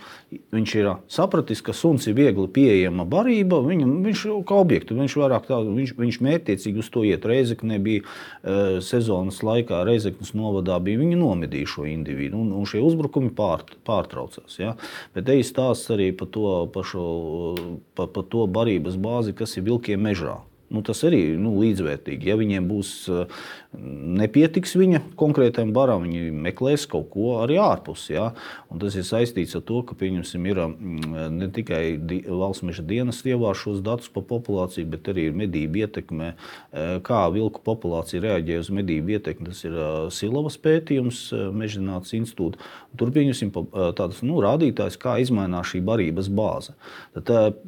viņš 0.55 0.75
ir 0.79 0.91
sapratis, 1.11 1.61
ka 1.65 1.75
suns 1.75 2.07
ir 2.07 2.17
viegli 2.17 2.47
pieejama 2.47 3.05
barība. 3.09 3.61
Viņam, 3.65 3.99
viņš 4.05 4.25
kā 4.47 4.59
objektu, 4.59 4.97
viņš 4.97 5.17
vairāk 5.19 5.49
tā, 5.49 5.59
viņš, 5.65 5.95
viņš 5.99 6.19
mērķiecīgi 6.25 6.83
uz 6.83 6.91
to 6.93 7.05
iet. 7.07 7.27
Reizekne 7.29 7.79
bija 7.83 8.05
uh, 8.05 8.79
sezonas 8.83 9.41
laikā, 9.45 9.83
Reizeknas 9.87 10.33
novadā 10.37 10.79
bija 10.83 11.01
viņi 11.01 11.19
nomedīja 11.19 11.73
šo 11.75 11.87
individu. 11.89 12.39
Un, 12.39 12.53
un 12.55 12.68
šie 12.69 12.83
uzbrukumi 12.85 13.31
pār, 13.35 13.65
pārtraucās. 13.87 14.59
Ja? 14.61 14.75
Bet 15.15 15.27
te 15.29 15.39
ir 15.39 15.47
stāsts 15.47 15.91
arī 15.95 16.11
par 16.15 16.29
to, 16.33 16.51
par 16.73 16.87
šo, 16.87 17.07
par, 17.97 18.11
par 18.15 18.29
to 18.31 18.45
barības 18.49 18.99
bāzi, 19.01 19.35
kas 19.37 19.57
ir 19.57 19.67
vilkiem 19.69 20.07
mežā. 20.09 20.39
Nu, 20.69 20.83
tas 20.85 21.01
arī 21.07 21.19
ir 21.31 21.39
nu, 21.41 21.55
līdzvērtīgi. 21.57 22.29
Ja 22.29 22.35
viņiem 22.37 22.67
būs 22.69 22.91
uh, 23.09 23.39
nepietiks 23.77 24.71
viņa 24.79 25.01
konkrētam 25.19 25.69
baram, 25.75 26.07
viņi 26.07 26.31
meklēs 26.33 26.87
kaut 26.89 27.11
ko 27.13 27.35
arī 27.43 27.59
ārpus. 27.61 28.07
Ja? 28.09 28.31
Tas 28.81 28.95
ir 28.97 29.05
saistīts 29.05 29.53
ar 29.57 29.61
to, 29.67 29.83
ka 29.85 29.97
ir 30.49 30.61
mm, 30.63 31.17
ne 31.35 31.49
tikai 31.53 31.83
valsts 32.25 32.65
meža 32.65 32.81
dienas 32.85 33.21
ievāž 33.21 33.61
šos 33.61 33.83
datus 33.85 34.09
par 34.13 34.25
populāciju, 34.29 34.89
bet 34.89 35.11
arī 35.13 35.27
medību 35.35 35.83
ietekme, 35.83 36.31
uh, 36.33 36.95
kā 37.05 37.21
vilku 37.33 37.61
populācija 37.65 38.23
reaģē 38.25 38.57
uz 38.63 38.71
medību 38.73 39.13
ietekmi. 39.19 39.51
Tas 39.51 39.61
ir 39.67 39.77
uh, 39.77 40.07
Silavas 40.13 40.57
pētījums, 40.61 41.27
Mežģināts 41.59 42.15
institūts. 42.17 42.71
Tur 42.97 43.11
pieņemsim 43.13 43.51
tādas 43.97 44.23
nu, 44.25 44.39
rādītājas, 44.43 44.97
kā 44.99 45.17
mainās 45.35 45.69
šī 45.71 45.81
barības 45.85 46.29
bāze. 46.33 46.73
Tad 47.27 47.59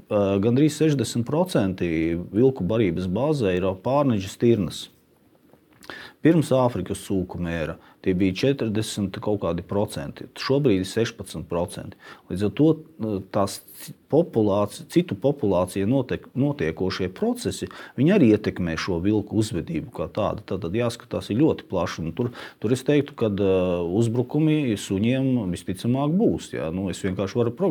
gandrīz 0.44 0.80
60% 0.80 1.86
vilku 2.34 2.66
barības 2.68 3.10
bāzē 3.12 3.54
ir 3.58 3.68
pārneģis 3.86 4.38
tirnas. 4.42 4.82
Pirms 6.22 6.52
Āfrikas 6.54 7.02
cūku 7.08 7.40
mēra 7.42 7.80
tie 8.02 8.14
bija 8.18 8.34
40 8.54 9.20
kaut 9.22 9.42
kādi 9.44 9.66
procenti, 9.66 10.28
šobrīd 10.40 10.82
ir 10.82 10.90
16%. 10.90 11.98
Līdz 12.32 12.46
ar 12.48 12.54
to 12.58 12.70
nu, 13.02 13.20
tās 13.34 13.60
populācija, 14.12 14.86
citu 14.92 15.16
populācija 15.18 15.88
notiek, 15.90 16.26
notiekošie 16.38 17.10
procesi, 17.16 17.70
arī 17.98 18.32
ietekmē 18.36 18.76
šo 18.80 19.00
vilku 19.04 19.40
uzvedību 19.42 19.94
kā 19.96 20.10
tādu. 20.14 20.44
Tad, 20.50 20.68
jāskatās 20.76 21.32
ļoti 21.32 21.68
plaši. 21.70 22.10
Tur, 22.18 22.32
tur 22.62 22.76
es 22.76 22.84
teiktu, 22.88 23.16
ka 23.18 23.32
uzbrukumi 24.02 24.76
suņiem 24.78 25.48
visticamāk 25.54 26.14
būs. 26.18 26.52
Jā. 26.58 26.70
Nu, 26.76 26.90
es 26.92 27.02
vienkārši 27.06 27.42
varu 27.42 27.56
prognozēt. 27.56 27.70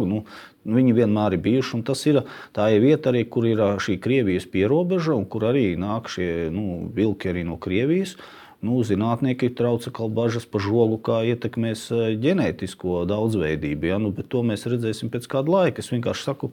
Nu, 0.60 0.76
viņi 0.76 0.92
vienmēr 0.96 1.36
ir 1.36 1.40
bijuši, 1.44 1.72
un 1.78 1.82
tas 1.88 2.02
ir 2.08 2.22
tā 2.56 2.66
ir 2.74 2.82
vieta, 2.84 3.08
arī, 3.12 3.22
kur 3.28 3.46
ir 3.48 3.60
šī 3.80 3.96
Krievijas 4.02 4.44
pierobeža, 4.50 5.14
un 5.16 5.24
kur 5.30 5.46
arī 5.48 5.72
nāk 5.80 6.10
šie 6.12 6.50
nu, 6.52 6.90
vilki 6.96 7.30
arī 7.32 7.46
no 7.48 7.56
Krievijas. 7.60 8.16
Uh, 8.16 8.49
nu, 8.66 8.80
zinātnieki 8.84 9.50
trauca 9.56 9.92
bažas 10.12 10.46
par 10.46 10.64
žolu, 10.64 10.98
kā 11.00 11.22
ietekmēs 11.32 11.88
eh, 11.94 12.04
ģenētisko 12.20 13.04
daudzveidību. 13.10 13.90
Ja? 13.90 13.98
Nu, 14.02 14.12
to 14.12 14.44
mēs 14.46 14.68
redzēsim 14.70 15.12
pēc 15.12 15.28
kāda 15.30 15.54
laika. 15.56 15.82
Es 15.82 15.90
vienkārši 15.92 16.26
saku, 16.28 16.52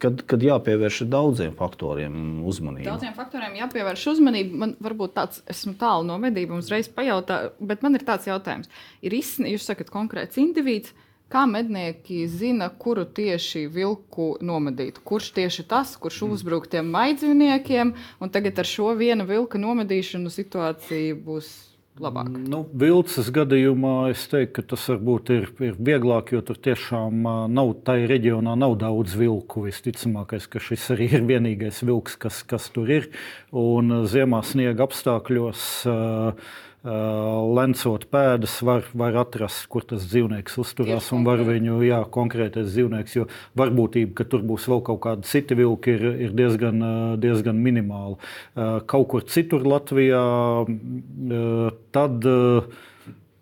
kad, 0.00 0.22
kad 0.28 0.44
jāpievērš 0.44 1.02
daudziem 1.10 1.54
faktoriem 1.58 2.42
uzmanība. 2.48 2.90
Daudziem 2.92 3.14
faktoriem 3.16 3.58
jāpievērš 3.60 4.06
uzmanība. 4.14 4.62
Man 4.64 4.74
varbūt 4.82 5.14
tāds, 5.16 5.44
esmu 5.50 5.76
tālu 5.80 6.08
no 6.08 6.18
medībām, 6.22 6.60
uzreiz 6.60 6.90
pajautā, 6.92 7.42
bet 7.60 7.84
man 7.86 7.96
ir 7.98 8.06
tāds 8.08 8.28
jautājums. 8.30 8.70
Ir 9.04 9.16
izsniegts, 9.16 9.56
jūs 9.56 9.70
sakat, 9.72 9.92
konkrēts 9.92 10.40
indivīds. 10.40 10.94
Kā 11.30 11.44
mednieki 11.46 12.24
zina, 12.26 12.66
kuru 12.74 13.04
tieši 13.06 13.68
vilku 13.70 14.32
nomedīt? 14.42 14.96
Kurš 15.06 15.28
tieši 15.36 15.62
tas, 15.70 15.92
kurš 15.94 16.24
mm. 16.24 16.32
uzbruk 16.34 16.64
tiem 16.72 16.88
maidzīvniekiem, 16.90 17.92
un 18.18 18.32
tagad 18.34 18.58
ar 18.58 18.66
šo 18.66 18.88
vienu 18.98 19.28
vilka 19.28 19.60
nomedīšanu 19.62 20.32
situācija 20.34 21.14
būs 21.22 21.52
labāk? 22.02 22.32
Nu, 22.34 22.64
vilces 22.82 23.28
gadījumā 23.30 24.08
es 24.10 24.24
teiktu, 24.32 24.56
ka 24.56 24.72
tas 24.72 24.88
varbūt 24.90 25.30
ir, 25.36 25.46
ir 25.68 25.78
vieglāk, 25.78 26.32
jo 26.34 26.40
tur 26.48 26.58
tiešām 26.66 27.22
nav 27.54 27.70
tajā 27.86 28.08
reģionā 28.10 28.56
nav 28.58 28.74
daudz 28.80 29.14
vilku. 29.20 29.68
Visticamākais, 29.68 30.48
ka 30.50 30.58
šis 30.58 30.88
arī 30.96 31.12
ir 31.20 31.28
vienīgais 31.30 31.78
vilks, 31.86 32.18
kas, 32.18 32.40
kas 32.42 32.66
tur 32.74 32.90
ir. 32.90 33.06
Un 33.54 34.00
ziemā 34.10 34.42
sniega 34.50 34.88
apstākļos. 34.88 35.68
Uh, 35.86 36.58
lencot 36.84 38.06
pēdas, 38.08 38.54
var, 38.64 38.86
var 38.96 39.18
atrast, 39.20 39.66
kur 39.68 39.84
tas 39.84 40.06
dzīvnieks 40.08 40.56
uzturās 40.62 41.10
un 41.12 41.26
var 41.28 41.42
viņu, 41.44 41.76
jā, 41.84 42.00
konkrētais 42.08 42.70
dzīvnieks, 42.72 43.16
jo 43.18 43.26
varbūtība, 43.60 44.14
ka 44.16 44.24
tur 44.24 44.44
būs 44.48 44.68
vēl 44.70 44.80
kaut 44.86 45.02
kādi 45.04 45.28
citi 45.28 45.58
vilki, 45.58 45.96
ir, 45.98 46.06
ir 46.28 46.36
diezgan, 46.36 46.80
diezgan 47.20 47.60
minimāla. 47.60 48.16
Kaut 48.88 49.10
kur 49.12 49.26
citur 49.28 49.66
Latvijā 49.68 50.24
tad 51.92 52.30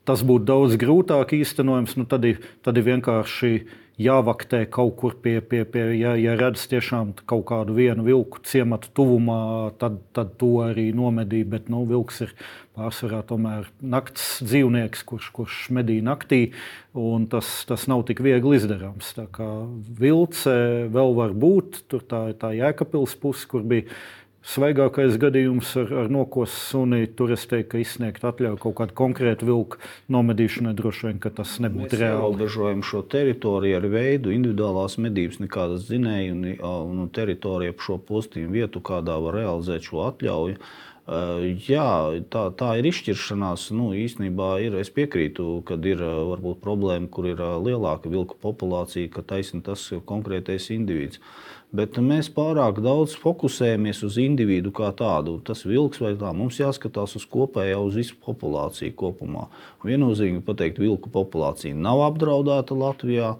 tas 0.08 0.24
būtu 0.24 0.48
daudz 0.48 0.78
grūtāk 0.80 1.36
īstenojams. 1.36 1.98
Nu, 2.00 2.08
tad, 2.08 2.24
ir, 2.24 2.40
tad 2.64 2.80
ir 2.80 2.86
vienkārši 2.88 3.52
jāvaktē 3.98 4.62
kaut 4.70 4.94
kur 5.00 5.16
pie, 5.18 5.40
pie, 5.42 5.64
pie 5.66 5.82
ja, 5.98 6.12
ja 6.18 6.36
redz 6.38 6.68
tiešām 6.70 7.16
kaut 7.28 7.44
kādu 7.50 7.74
vienu 7.74 8.06
vilku 8.06 8.40
ciematu 8.46 8.92
tuvumā, 8.94 9.74
tad, 9.80 9.98
tad 10.14 10.36
to 10.40 10.52
arī 10.68 10.88
nomedī. 10.94 11.42
Bet 11.48 11.66
nu, 11.72 11.82
vilks 11.88 12.22
ir 12.28 12.34
pārsvarā 12.78 13.24
tomēr 13.26 13.66
nakts 13.82 14.38
dzīvnieks, 14.46 15.02
kurš, 15.08 15.32
kurš 15.34 15.58
medī 15.74 15.98
naktī, 16.04 16.52
un 16.94 17.26
tas, 17.30 17.50
tas 17.68 17.88
nav 17.90 18.06
tik 18.08 18.22
viegli 18.24 18.60
izdarāms. 18.60 19.10
Tā 19.18 19.26
kā 19.34 19.48
vilce 19.98 20.54
vēl 20.94 21.18
var 21.18 21.34
būt, 21.34 21.82
tur 21.90 22.06
tā 22.06 22.28
ir 22.32 22.38
tā 22.38 22.54
jēkapils 22.54 23.18
puse, 23.18 23.50
kur 23.50 23.66
bija 23.66 23.90
Svaigākais 24.48 25.18
gadījums 25.20 25.74
ar, 25.76 25.90
ar 26.02 26.06
nokosu 26.08 26.56
suni, 26.56 27.02
tur 27.18 27.34
es 27.34 27.42
teiktu, 27.50 27.68
ka 27.74 27.80
izsniegt 27.82 28.22
atļauju 28.24 28.60
kaut 28.62 28.76
kādu 28.78 28.94
konkrētu 28.96 29.44
vilku 29.44 29.80
nomedīšanai, 30.14 30.72
droši 30.78 31.10
vien 31.10 31.18
tas 31.20 31.58
nebūtu 31.60 31.98
reāli. 32.00 32.14
Mēs 32.14 32.22
ierobežojam 32.22 32.84
šo 32.88 33.02
teritoriju 33.12 33.76
ar 33.76 33.88
veidu, 33.92 34.32
individuālās 34.32 34.96
medības, 35.04 35.42
nekādas 35.42 35.84
zinēju 35.90 36.36
un, 36.36 36.46
un, 36.54 37.02
un 37.04 37.10
teritoriju 37.12 37.74
ap 37.74 37.84
šo 37.84 37.98
postījumu 38.08 38.56
vietu, 38.56 38.80
kādā 38.88 39.18
var 39.26 39.36
realizēt 39.42 39.90
šo 39.90 40.06
atļauju. 40.06 40.56
Jā, 41.68 41.90
tā, 42.32 42.46
tā 42.60 42.70
ir 42.80 42.88
izšķiršanās. 42.88 43.70
Nu, 43.76 43.90
īstenībā 43.96 44.48
ir, 44.64 44.80
es 44.80 44.88
piekrītu, 44.92 45.62
ka 45.68 45.76
ir 45.88 46.00
varbūt 46.04 46.60
problēma, 46.64 47.08
kur 47.12 47.28
ir 47.28 47.40
lielāka 47.64 48.12
vilku 48.12 48.36
populācija, 48.40 49.12
ka 49.12 49.24
taisnība 49.28 49.70
tas 49.70 49.86
konkrētais 50.08 50.68
indivīds 50.72 51.20
bet 51.74 51.98
mēs 52.00 52.30
pārāk 52.32 52.80
daudz 52.84 53.14
fokusējamies 53.20 54.00
uz 54.06 54.16
individu 54.22 54.72
kā 54.74 54.88
tādu. 54.96 55.38
Tas 55.44 55.64
vilks 55.68 56.00
vai 56.02 56.14
tā, 56.18 56.32
mums 56.36 56.60
jāskatās 56.60 57.16
uz 57.18 57.26
kopējo, 57.28 57.84
uz 57.88 57.98
visu 58.00 58.16
populāciju 58.24 58.96
kopumā. 58.98 59.48
Viennozīmīgi 59.84 60.44
pateikt, 60.46 60.80
vilku 60.82 61.12
populācija 61.12 61.76
nav 61.76 62.06
apdraudēta 62.08 62.78
Latvijā. 62.78 63.36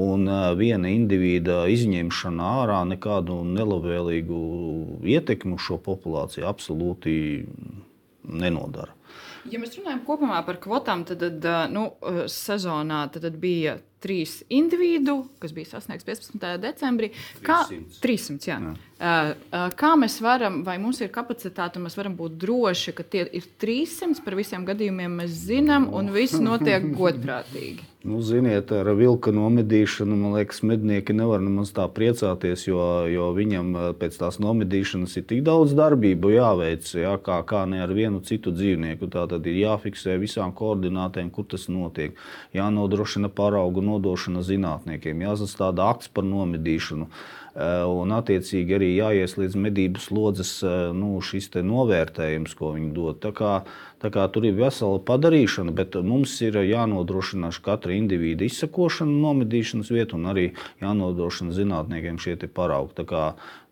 Un 0.00 0.28
viena 0.54 0.86
indivīda 0.86 1.64
izņemšana 1.66 2.50
ārā 2.60 2.78
nekādu 2.86 3.40
nelabvēlīgu 3.42 4.36
ietekmi 5.02 5.56
uz 5.56 5.64
šo 5.66 5.80
populāciju 5.82 6.46
absolūti 6.46 7.14
nenodara. 8.22 8.94
Ja 9.50 9.58
mēs 9.58 9.74
runājam 9.80 10.04
kopumā 10.06 10.44
par 10.46 10.60
kvotām, 10.62 11.02
tad, 11.08 11.24
tad 11.42 11.74
nu, 11.74 11.88
sezonā 12.30 13.00
tad 13.10 13.26
bija 13.42 13.80
trīs 14.00 14.40
individu, 14.48 15.24
kas 15.42 15.52
bija 15.56 15.74
sasniegts 15.74 16.06
15. 16.08 16.46
decembrī. 16.62 17.12
300. 17.40 17.44
Kā, 17.46 17.60
300 18.04 18.48
jā. 18.50 18.60
Jā. 18.60 18.76
Kā 19.80 19.94
mēs 19.96 20.18
varam, 20.20 20.60
vai 20.64 20.76
mums 20.80 21.00
ir 21.00 21.08
kapacitāte, 21.12 21.80
un 21.80 21.86
mēs 21.88 21.96
varam 21.96 22.18
būt 22.18 22.36
droši, 22.42 22.92
ka 22.96 23.06
tie 23.06 23.24
ir 23.32 23.46
300 23.62 24.20
par 24.24 24.36
visiem 24.36 24.66
gadījumiem, 24.68 25.22
mēs 25.22 25.38
zinām, 25.48 25.88
un 25.96 26.12
viss 26.12 26.36
notiek 26.40 26.92
godprātīgi? 26.96 27.86
Nu, 28.00 28.22
ziniet, 28.24 28.70
ar 28.72 28.88
vilka 28.96 29.28
nomedīšanu, 29.28 30.16
man 30.16 30.32
liekas, 30.38 30.62
mednieki 30.64 31.12
nevar 31.12 31.42
nemaz 31.44 31.68
tā 31.76 31.84
priecāties, 31.92 32.62
jo, 32.64 32.80
jo 33.12 33.26
viņam 33.36 33.74
pēc 34.00 34.16
tās 34.22 34.38
nomedīšanas 34.40 35.18
ir 35.20 35.26
tik 35.28 35.42
daudz 35.44 35.74
darbību 35.76 36.30
jāveic, 36.32 36.88
jā, 36.96 37.10
kā, 37.20 37.42
kā 37.44 37.66
ne 37.68 37.82
ar 37.84 37.92
vienu 37.92 38.22
citu 38.24 38.54
dzīvnieku. 38.56 39.10
Tā 39.12 39.26
tad 39.28 39.44
ir 39.44 39.58
jāfiksē 39.60 40.16
visām 40.22 40.54
koordinātēm, 40.56 41.28
kur 41.28 41.44
tas 41.52 41.68
notiek, 41.68 42.16
jānodrošina 42.56 43.28
paraugu 43.36 43.84
nodošana 43.90 44.46
zinātniekiem, 44.46 45.26
jāsastāda 45.26 45.90
akts 45.90 46.10
par 46.14 46.26
nomedīšanu. 46.28 47.10
Eh, 47.50 47.82
un, 47.82 48.12
attiecīgi, 48.14 48.76
arī 48.76 48.88
jāieslīdz 48.94 49.56
medību 49.58 49.98
slodzes 49.98 50.52
eh, 50.62 50.92
nu, 50.94 51.16
šis 51.18 51.50
novērtējums, 51.66 52.54
ko 52.54 52.70
viņi 52.76 52.92
dod. 52.94 53.18
Tā 53.24 53.32
kā, 53.34 53.54
tā 53.98 54.12
kā 54.14 54.28
tur 54.30 54.46
ir 54.46 54.54
vesela 54.54 55.00
padarīšana, 55.02 55.74
bet 55.74 55.98
mums 55.98 56.36
ir 56.46 56.60
jānodrošina 56.62 57.50
katra 57.64 57.96
indivīda 57.98 58.46
izsakošana, 58.46 59.18
nomedīšanas 59.26 59.90
vieta 59.90 60.14
un 60.16 60.30
arī 60.30 60.46
jānodrošina 60.84 61.56
zinātniekiem 61.56 62.22
šie 62.22 62.38
paraugi. 62.54 62.94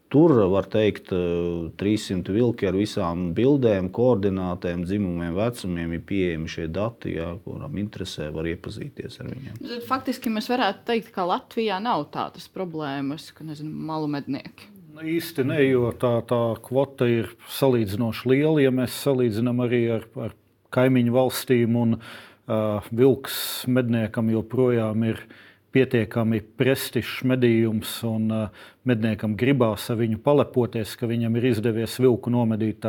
Tur 0.09 0.33
var 0.49 0.65
teikt, 0.73 1.11
300 1.13 2.31
eh, 2.33 2.37
vilki 2.39 2.69
ar 2.69 2.77
visām 2.79 3.27
bildēm, 3.37 3.91
koordinātēm, 3.93 4.87
dzimumiem, 4.89 5.35
vecumiem 5.37 5.93
ir 5.99 6.05
pieejami 6.09 6.49
šie 6.49 6.65
dati, 6.73 7.13
jā, 7.19 7.35
kuram 7.45 7.77
interesē, 7.83 8.31
var 8.33 8.49
iepazīties 8.49 9.21
ar 9.21 9.29
viņiem. 9.35 9.59
Tad 9.61 9.85
faktiski 9.89 10.33
mēs 10.33 10.49
varētu 10.49 10.87
teikt, 10.89 11.13
ka 11.13 11.29
Latvijā 11.29 11.77
nav 11.85 12.07
tādas 12.15 12.49
problēmas, 12.53 13.29
ka 13.37 13.45
nezinu, 13.45 13.75
malu 13.91 14.09
mednieki. 14.09 14.71
Nu, 14.95 15.05
īsti 15.05 15.45
ne, 15.47 15.61
jo 15.67 15.93
tā, 15.93 16.15
tā 16.27 16.41
kvota 16.65 17.07
ir 17.07 17.29
salīdzinoši 17.59 18.33
liela, 18.33 18.63
ja 18.65 18.73
mēs 18.75 18.97
salīdzinām 19.05 19.61
arī 19.67 19.83
ar, 19.99 20.09
ar 20.19 20.33
kaimiņu 20.75 21.15
valstīm. 21.15 21.77
Un, 21.79 21.99
uh, 22.01 22.89
vilks 22.91 23.37
medniekam 23.71 24.33
joprojām 24.33 25.05
ir 25.13 25.21
ielikās 25.21 25.48
pietiekami 25.79 26.41
prestižs 26.59 27.23
medījums, 27.29 27.93
un 28.07 28.33
uh, 28.35 28.65
medniekam 28.89 29.37
gribās 29.39 29.87
ar 29.93 30.01
viņu 30.01 30.19
palepoties, 30.25 30.97
ka 30.99 31.07
viņam 31.11 31.37
ir 31.39 31.53
izdevies 31.53 31.95
vilku 32.03 32.33
nomedīt. 32.35 32.87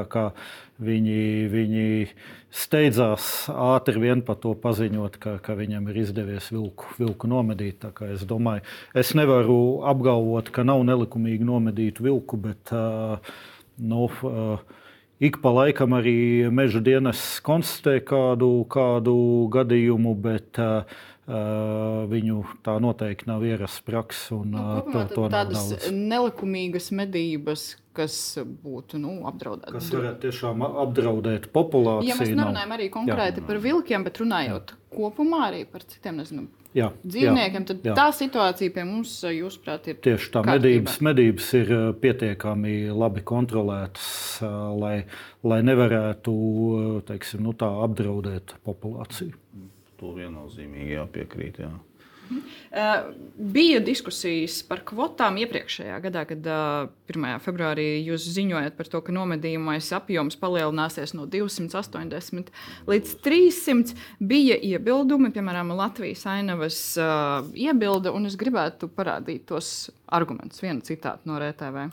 Viņi, 0.79 1.21
viņi 1.51 1.85
steidzās 2.55 3.49
ātri 3.51 3.99
vien 3.99 4.23
par 4.25 4.39
to 4.41 4.53
paziņot, 4.63 5.19
ka, 5.21 5.35
ka 5.43 5.57
viņam 5.59 5.89
ir 5.91 6.01
izdevies 6.05 6.49
vilku, 6.53 6.87
vilku 6.97 7.29
nomedīt. 7.29 7.85
Es 8.07 8.25
domāju, 8.27 8.65
es 8.97 9.13
nevaru 9.17 9.83
apgalvot, 9.91 10.53
ka 10.55 10.65
nav 10.65 10.85
nelikumīgi 10.87 11.45
nomedīt 11.45 12.01
vilku, 12.01 12.39
bet 12.49 12.73
uh, 12.73 13.19
nu, 13.77 14.07
uh, 14.23 14.77
Ik 15.19 15.41
pa 15.43 15.51
laikam 15.51 15.91
arī 15.97 16.47
meža 16.47 16.79
dienas 16.79 17.19
konstatē 17.43 17.97
kādu, 18.07 18.63
kādu 18.71 19.15
gadījumu, 19.51 20.13
bet 20.15 20.55
uh, 20.63 20.87
viņu 21.29 22.39
tā 22.65 22.75
noteikti 22.81 23.27
nav 23.29 23.43
ierasts 23.45 23.83
praksa. 23.85 24.39
Un, 24.39 24.55
nu, 24.55 24.63
kopumā, 24.79 25.05
to, 25.09 25.15
to 25.15 25.29
tādas 25.33 25.69
daudz. 25.73 25.89
nelikumīgas 25.93 26.89
medības, 26.95 27.65
kas 27.95 28.15
būtu 28.39 29.01
nu, 29.01 29.19
apdraudētas. 29.29 29.75
Kas 29.75 29.91
varētu 29.93 30.23
tiešām 30.27 30.63
apdraudēt 30.67 31.49
populāciju. 31.53 32.09
Ja 32.09 32.17
mēs 32.19 32.33
nerunājam 32.33 32.77
arī 32.77 32.87
konkrēti 32.93 33.43
jā. 33.43 33.49
par 33.49 33.59
vilkiem, 33.65 34.07
bet 34.07 34.21
runājot 34.23 34.73
jā. 34.73 34.79
kopumā 34.95 35.43
arī 35.51 35.65
par 35.69 35.85
citiem 35.85 36.21
nezinu, 36.21 36.47
jā, 36.77 36.91
dzīvniekiem, 37.03 37.65
tad 37.69 37.89
jā. 37.91 37.95
tā 37.97 38.07
situācija 38.15 38.73
pie 38.73 38.85
mums, 38.89 39.17
jūsuprāt, 39.29 39.89
ir 39.91 39.99
tieši 40.05 40.31
tā. 40.33 40.45
Medības, 40.49 41.01
medības 41.05 41.49
ir 41.59 41.73
pietiekami 42.01 42.77
labi 42.89 43.25
kontrolētas, 43.27 44.07
lai, 44.79 44.95
lai 45.45 45.59
nevarētu 45.67 46.37
teiksim, 47.09 47.43
nu, 47.45 47.57
apdraudēt 47.59 48.57
populāciju. 48.65 49.35
Mm 49.53 49.75
to 49.99 50.15
viennozīmīgi 50.17 50.97
jāpiekrīt. 50.97 51.61
Jā. 51.65 51.75
Uh, 52.29 53.13
bija 53.37 53.79
diskusijas 53.81 54.59
par 54.69 54.83
kvotām 54.85 55.39
iepriekšējā 55.41 55.95
gadā, 56.03 56.21
kad 56.29 56.45
uh, 56.45 56.89
1. 57.09 57.25
februārī 57.41 57.87
jūs 58.05 58.27
ziņojat 58.35 58.75
par 58.77 58.89
to, 58.91 59.01
ka 59.01 59.15
nomedījumais 59.15 59.87
apjoms 59.97 60.37
palielināsies 60.37 61.15
no 61.17 61.25
280 61.25 62.51
līdz 62.89 63.15
300. 63.25 63.95
Bija 64.21 64.59
iebildumi, 64.69 65.33
piemēram, 65.33 65.73
Latvijas 65.79 66.27
ainavas 66.29 66.77
uh, 67.01 67.49
iebilda, 67.57 68.13
un 68.13 68.29
es 68.29 68.37
gribētu 68.37 68.91
parādīt 68.93 69.47
tos 69.49 69.89
argumentus, 70.05 70.61
vienu 70.61 70.85
citātu 70.85 71.31
no 71.31 71.41
RTV 71.41 71.89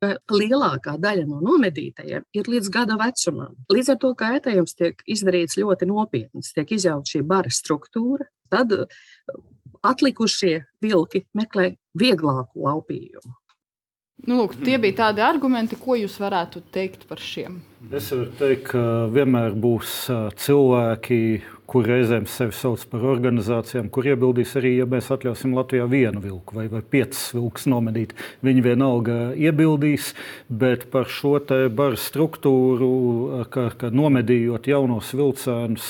lielākā 0.00 0.96
daļa 1.00 1.26
no 1.28 1.40
nomedītajiem 1.44 2.24
ir 2.32 2.48
līdz 2.48 2.70
gada 2.72 2.96
vecumam. 3.00 3.56
Līdz 3.72 3.94
ar 3.94 3.98
to 4.00 4.12
kaitējums 4.16 4.76
tiek 4.78 5.02
izdarīts 5.06 5.58
ļoti 5.60 5.88
nopietns, 5.90 6.54
tiek 6.56 6.72
izjauta 6.72 7.12
šī 7.12 7.22
bara 7.26 7.52
struktūra, 7.52 8.28
tad 8.52 8.72
uh, 8.76 8.86
atlikušie 9.84 10.64
vilki 10.82 11.26
meklē 11.36 11.74
vieglāku 11.98 12.64
laupījumu. 12.64 13.36
Nu, 14.28 14.42
lūk, 14.42 14.58
tie 14.60 14.76
bija 14.76 14.98
tādi 14.98 15.22
argumenti, 15.24 15.78
ko 15.80 15.94
jūs 15.96 16.18
varētu 16.20 16.60
teikt 16.72 17.06
par 17.08 17.20
šiem. 17.24 17.62
Es 17.88 18.10
varu 18.12 18.28
teikt, 18.36 18.66
ka 18.74 18.82
vienmēr 19.12 19.56
būs 19.56 19.94
uh, 20.12 20.26
cilvēki, 20.36 21.20
kur 21.70 21.86
reizēm 21.86 22.24
sevi 22.26 22.54
sauc 22.56 22.82
par 22.90 23.04
organizācijām, 23.12 23.88
kur 23.94 24.08
iebildīs 24.10 24.56
arī, 24.58 24.72
ja 24.80 24.86
mēs 24.90 25.10
atļausim 25.14 25.52
Latvijā 25.54 25.84
vienu 25.90 26.22
vilku 26.24 26.56
vai, 26.56 26.66
vai 26.72 26.80
piecas 26.82 27.28
vilkus 27.36 27.68
nomedīt. 27.70 28.16
Viņi 28.42 28.64
vienalga 28.64 29.18
iebildīs, 29.38 30.10
bet 30.50 30.88
par 30.90 31.06
šo 31.06 31.36
baru 31.76 31.98
struktūru, 32.00 32.90
ka, 33.54 33.68
ka 33.78 33.90
nomedījot 33.94 34.66
jaunos 34.70 35.12
vilcēnus, 35.14 35.86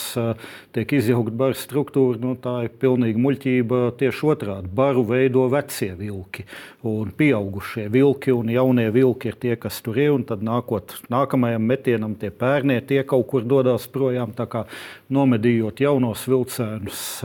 tiek 0.76 0.92
izjaukta 0.98 1.32
baru 1.40 1.56
struktūra, 1.56 2.20
nu, 2.20 2.34
tā 2.36 2.66
ir 2.66 2.76
pilnīga 2.82 3.24
muļķība. 3.24 3.80
Tieši 4.00 4.28
otrādi- 4.34 4.68
baru 4.82 5.06
veido 5.08 5.48
vecie 5.48 5.94
vilki 5.96 6.44
un 6.84 7.10
pieaugušie 7.16 7.88
vilki, 7.92 8.32
un 8.32 8.52
jaunie 8.52 8.90
vilki 8.92 9.32
ir 9.32 9.40
tie, 9.40 9.56
kas 9.56 9.80
tur 9.80 9.98
ir, 9.98 10.12
un 10.12 10.24
tad 10.24 10.40
nākot 10.40 10.92
nākamajam 11.10 11.64
metienam 11.64 12.14
tie 12.18 12.30
pērnie 12.30 12.80
tie 12.86 13.02
kaut 13.02 13.26
kur 13.28 13.42
dodas 13.42 13.86
projām. 13.88 14.32
Tā 14.36 14.46
kā 14.46 14.66
nomedījot 15.10 15.69
veidojot 15.70 15.80
jaunos 15.80 16.26
vilcēnus, 16.26 17.22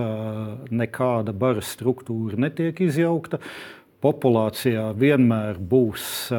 nekāda 0.69 1.33
bara 1.33 1.61
struktūra 1.61 2.37
netiek 2.37 2.79
izjaukta. 2.79 3.39
Populācijā 4.01 4.93
vienmēr 4.93 5.57
būs 5.57 6.31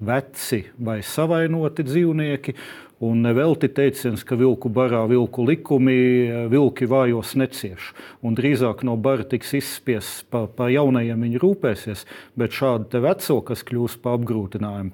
veci 0.00 0.66
vai 0.78 1.02
savainoti 1.02 1.82
dzīvnieki. 1.82 2.54
Un 3.00 3.22
nevelti 3.22 3.70
teiciens, 3.72 4.22
ka 4.22 4.36
vilku 4.36 4.68
barā 4.68 5.06
vilku 5.08 5.42
likumi, 5.46 6.28
vilki 6.52 6.84
vājos 6.84 7.32
necieš. 7.34 7.94
Un 8.20 8.36
drīzāk 8.36 8.84
no 8.84 8.98
bara 9.00 9.24
tiks 9.24 9.54
izspiests 9.56 10.26
pa, 10.28 10.44
pa 10.46 10.68
jaunajiem 10.68 11.24
viņi 11.24 11.40
rūpēsies, 11.40 12.04
bet 12.36 12.52
šādi 12.52 13.00
veco, 13.00 13.40
kas 13.40 13.64
kļūs 13.64 13.96
par 14.02 14.18
apgrūtinājumu, 14.18 14.92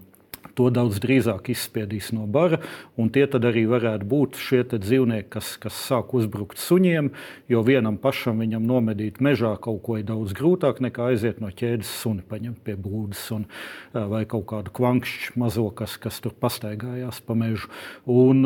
to 0.56 0.70
daudz 0.72 0.98
drīzāk 1.02 1.50
izspiedīs 1.52 2.10
no 2.16 2.26
bara. 2.30 2.60
Tie 2.96 3.24
arī 3.26 3.64
varētu 3.68 4.08
būt 4.08 4.38
šie 4.40 4.62
dzīvnieki, 4.72 5.28
kas, 5.36 5.54
kas 5.60 5.76
sāk 5.88 6.14
uzbrukt 6.16 6.60
suņiem, 6.60 7.12
jo 7.52 7.62
vienam 7.66 7.98
pašam 8.00 8.40
viņam 8.42 8.64
nomedīt 8.66 9.20
mežā 9.24 9.54
kaut 9.62 9.82
ko 9.86 9.98
ir 10.00 10.06
daudz 10.08 10.34
grūtāk 10.36 10.80
nekā 10.84 11.12
aiziet 11.12 11.40
no 11.42 11.50
ķēdes 11.52 11.90
suni, 12.02 12.24
paņemt 12.26 12.62
pie 12.66 12.76
blūdes 12.80 13.22
un, 13.36 13.46
vai 13.92 14.24
kaut 14.28 14.46
kādu 14.52 14.72
kvankšķu 14.76 15.36
mazo, 15.40 15.68
kas, 15.76 15.96
kas 16.00 16.20
tur 16.24 16.34
pastaigājās 16.40 17.20
pa 17.26 17.36
mežu. 17.38 17.70
Un, 18.10 18.42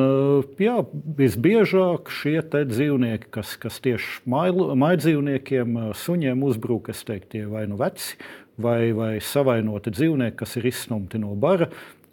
jā, 0.60 0.80
visbiežāk 1.18 2.12
šie 2.14 2.40
dzīvnieki, 2.50 3.30
kas, 3.32 3.54
kas 3.60 3.80
tieši 3.84 4.22
maidzīvniekiem, 4.26 5.80
suņiem 5.96 6.44
uzbruk, 6.46 6.90
es 6.92 7.02
teiktu, 7.06 7.30
tie 7.36 7.46
vai 7.50 7.66
nu 7.70 7.78
veci, 7.80 8.16
vai, 8.60 8.90
vai 8.96 9.12
savainoti 9.22 9.92
dzīvnieki, 9.94 10.38
kas 10.40 10.56
ir 10.58 10.70
izsnumti 10.70 11.20
no 11.22 11.36
bara 11.38 11.70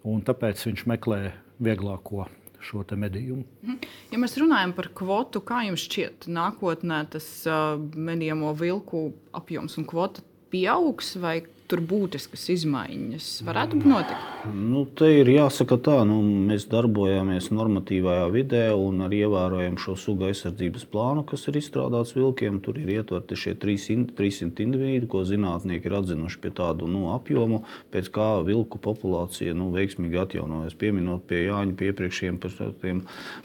un 0.07 0.23
tāpēc 0.25 0.63
viņš 0.69 0.85
meklē 0.89 1.21
vieglāko 1.63 2.27
šo 2.67 2.83
medījumu. 2.99 3.45
Mhm. 3.63 3.77
Ja 4.11 4.19
mēs 4.21 4.37
runājam 4.39 4.73
par 4.75 4.89
kvotu, 4.97 5.41
kā 5.45 5.63
jums 5.67 5.85
šķiet, 5.87 6.27
nākotnē 6.31 7.03
tas 7.13 7.27
uh, 7.47 7.77
medījamo 7.77 8.53
vilku 8.57 9.11
apjoms 9.37 9.77
un 9.79 9.87
kvota 9.87 10.23
pieaugs 10.51 11.15
vai 11.21 11.41
tur 11.67 11.81
būtiskas 11.83 12.45
izmaiņas 12.53 13.27
varētu 13.47 13.79
notikt? 13.83 14.45
Nu, 14.55 14.85
te 14.97 15.09
ir 15.19 15.29
jāsaka 15.31 15.77
tā, 15.83 15.97
nu, 16.07 16.19
mēs 16.47 16.67
darbojamies 16.71 17.49
normatīvajā 17.51 18.27
vidē 18.33 18.63
un 18.75 19.03
arī 19.07 19.23
ievērojam 19.25 19.75
šo 19.81 19.97
sugu 19.99 20.29
aizsardzības 20.29 20.87
plānu, 20.91 21.25
kas 21.27 21.43
ir 21.51 21.59
izstrādāts 21.59 22.15
vilkiem. 22.15 22.61
Tur 22.63 22.79
ir 22.79 22.93
ietverti 22.95 23.37
šie 23.39 23.55
300 23.59 24.63
indivīdi, 24.63 25.09
ko 25.11 25.23
zinātnieki 25.27 25.89
ir 25.89 25.97
atzinuši 25.99 26.41
pie 26.43 26.53
tādu 26.55 26.87
nu, 26.91 27.09
apjomu, 27.13 27.63
pēc 27.93 28.09
kā 28.15 28.29
vilku 28.47 28.79
populācija 28.83 29.55
nu, 29.57 29.69
veiksmīgi 29.75 30.21
atjaunojas. 30.23 30.77
Pieminot 30.79 31.27
pie 31.27 31.43
Jāņa 31.47 31.75
pie 31.77 31.91
iepriekšējiem 31.91 32.39
par 32.43 32.55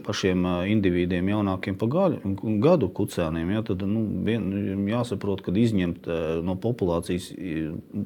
pašiem 0.07 0.47
indivīdiem 0.73 1.33
jaunākiem 1.35 1.79
par 1.81 2.17
gadu 2.63 2.91
kucēniem, 2.95 3.53
ja, 3.57 3.65
tad 3.67 3.83
nu, 3.89 4.05
vien, 4.27 4.49
jāsaprot, 4.91 5.43
ka 5.45 5.55
izņemt 5.63 6.09
no 6.47 6.57
populācijas 6.63 7.33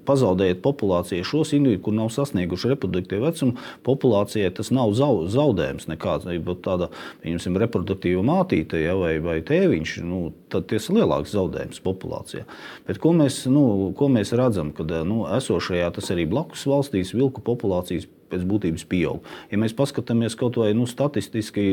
pazaudējat 0.07 0.63
populācijai 0.65 1.27
šos 1.27 1.53
individus, 1.57 1.85
kur 1.87 1.97
nav 1.97 2.11
sasnieguši 2.15 2.73
reproduktīvu 2.73 3.27
vecumu, 3.27 3.57
populācijai 3.87 4.53
tas 4.57 4.73
nav 4.75 4.95
zaudējums 4.97 5.89
nekāds. 5.91 6.29
Būtu 6.47 6.65
tāda, 6.67 6.91
pieņemsim, 7.25 7.59
reproduktīva 7.63 8.25
mātīte 8.27 8.81
ja, 8.83 8.97
vai, 8.99 9.17
vai 9.25 9.39
tēviņš, 9.47 9.97
nu, 10.07 10.31
tad 10.53 10.69
tas 10.71 10.91
ir 10.91 11.01
lielāks 11.01 11.35
zaudējums 11.37 11.83
populācijā. 11.85 12.47
Bet 12.89 13.01
ko 13.03 13.15
mēs, 13.17 13.45
nu, 13.51 13.93
ko 13.99 14.11
mēs 14.13 14.35
redzam, 14.37 14.73
kad 14.77 14.93
nu, 15.09 15.25
esošajā, 15.37 15.91
tas 15.99 16.13
arī 16.15 16.29
blakus 16.31 16.67
valstīs, 16.71 17.15
vilku 17.17 17.45
populācijas 17.45 18.09
pēc 18.31 18.47
būtības 18.49 18.87
pieaug. 18.91 19.27
Ja 19.51 19.61
mēs 19.63 19.77
paskatāmies 19.77 20.39
kaut 20.39 20.59
vai 20.61 20.73
nu, 20.77 20.87
statistiski, 20.91 21.65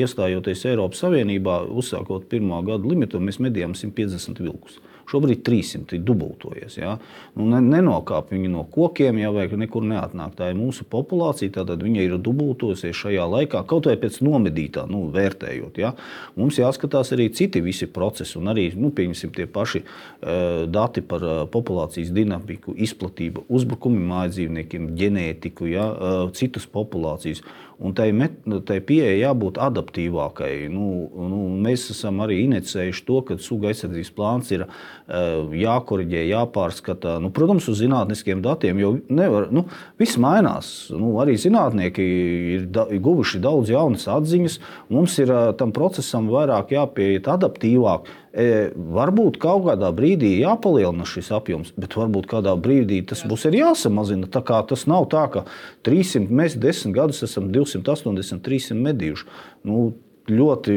iestājoties 0.00 0.66
Eiropas 0.72 1.04
Savienībā, 1.04 1.62
uzsākot 1.68 2.28
pirmā 2.30 2.62
gada 2.66 2.88
limitu, 2.88 3.22
mēs 3.22 3.40
medījām 3.42 3.76
150 3.78 4.42
vilkus. 4.44 4.80
Šobrīd 5.08 5.40
300 5.44 5.96
ir 5.96 6.02
dubultojies. 6.04 6.76
Ja? 6.76 6.96
Nu, 7.36 7.46
ne, 7.48 7.62
nenokāp 7.64 8.32
viņi 8.34 8.50
no 8.52 8.64
kokiem, 8.68 9.20
ja, 9.22 9.30
vai 9.32 9.46
nekur 9.48 9.84
neatnāk. 9.88 10.34
Tā 10.36 10.50
ir 10.52 10.58
mūsu 10.58 10.84
populācija, 10.88 11.52
tad 11.56 11.84
viņa 11.84 12.04
ir 12.04 12.16
dubultojusies 12.20 12.96
šajā 12.96 13.24
laikā, 13.32 13.62
kaut 13.68 13.88
vai 13.88 13.96
pēc 14.00 14.20
nomedītā, 14.24 14.84
nu, 14.90 15.06
vērtējot. 15.14 15.80
Ja? 15.80 15.94
Mums 16.36 16.60
jāskatās 16.60 17.14
arī 17.16 17.30
citi 17.32 17.62
visi 17.64 17.88
procesi, 17.88 18.36
un 18.40 18.52
arī 18.52 18.68
nu, 18.76 18.92
tie 18.92 19.46
paši 19.48 19.82
uh, 19.84 20.66
dati 20.68 21.00
par 21.00 21.24
uh, 21.24 21.40
populācijas 21.48 22.12
dinamiku, 22.12 22.76
izplatību, 22.76 23.46
uzbrukumi 23.48 24.04
mājdzīvniekiem, 24.12 24.92
ģenētiku, 24.98 25.70
ja? 25.72 25.88
Uh, 25.98 26.30
citas 26.32 26.66
populācijas. 26.66 27.42
Un 27.78 27.92
tai, 27.94 28.08
met, 28.10 28.40
tai 28.66 28.80
pieeja 28.82 29.28
jābūt 29.28 29.60
adaptīvākai. 29.62 30.66
Nu, 30.72 31.06
nu, 31.30 31.44
mēs 31.62 31.84
esam 31.94 32.18
arī 32.24 32.40
inicējuši 32.48 33.04
to, 33.06 33.20
ka 33.28 33.36
suga 33.42 33.70
aizsardzības 33.70 34.10
plāns 34.16 34.50
ir 34.50 34.64
uh, 34.66 35.54
jākoriģē, 35.54 36.24
jāpārskata. 36.32 37.16
Nu, 37.22 37.30
protams, 37.34 37.68
uz 37.70 37.78
zinātniskiem 37.78 38.42
datiem, 38.42 38.82
jo 38.82 38.96
nevar, 39.06 39.46
nu, 39.54 39.68
viss 40.00 40.18
mainās. 40.18 40.72
Nu, 40.90 41.14
arī 41.22 41.38
zinātnieki 41.38 42.08
ir 42.56 42.66
da, 42.74 42.88
guvuši 42.90 43.38
daudz 43.46 43.70
jaunas 43.70 44.08
atziņas. 44.10 44.58
Mums 44.90 45.14
ir 45.22 45.30
uh, 45.30 45.44
tam 45.58 45.70
procesam 45.76 46.26
vairāk 46.34 46.74
jāpieiet 46.74 47.30
adaptīvāk 47.30 48.10
E, 48.38 48.68
varbūt 48.76 49.38
kaut 49.40 49.64
kādā 49.64 49.88
brīdī 49.96 50.34
jāpalielina 50.42 51.06
šis 51.08 51.30
apjoms, 51.34 51.72
bet 51.80 51.96
varbūt 51.96 52.28
kādā 52.30 52.52
brīdī 52.60 53.00
tas 53.08 53.24
būs 53.26 53.46
arī 53.48 53.62
jāsamazina. 53.64 54.28
Tā 54.30 54.42
kā 54.46 54.60
tas 54.68 54.84
nav 54.90 55.08
tā, 55.10 55.24
ka 55.32 55.42
300, 55.88 56.28
mēs 56.28 56.58
desmit 56.60 56.94
gadus 56.98 57.24
esam 57.24 57.48
280, 57.76 58.42
300 58.44 58.78
medījuši. 58.88 59.28
Nu, 59.68 59.88
ļoti, 60.32 60.76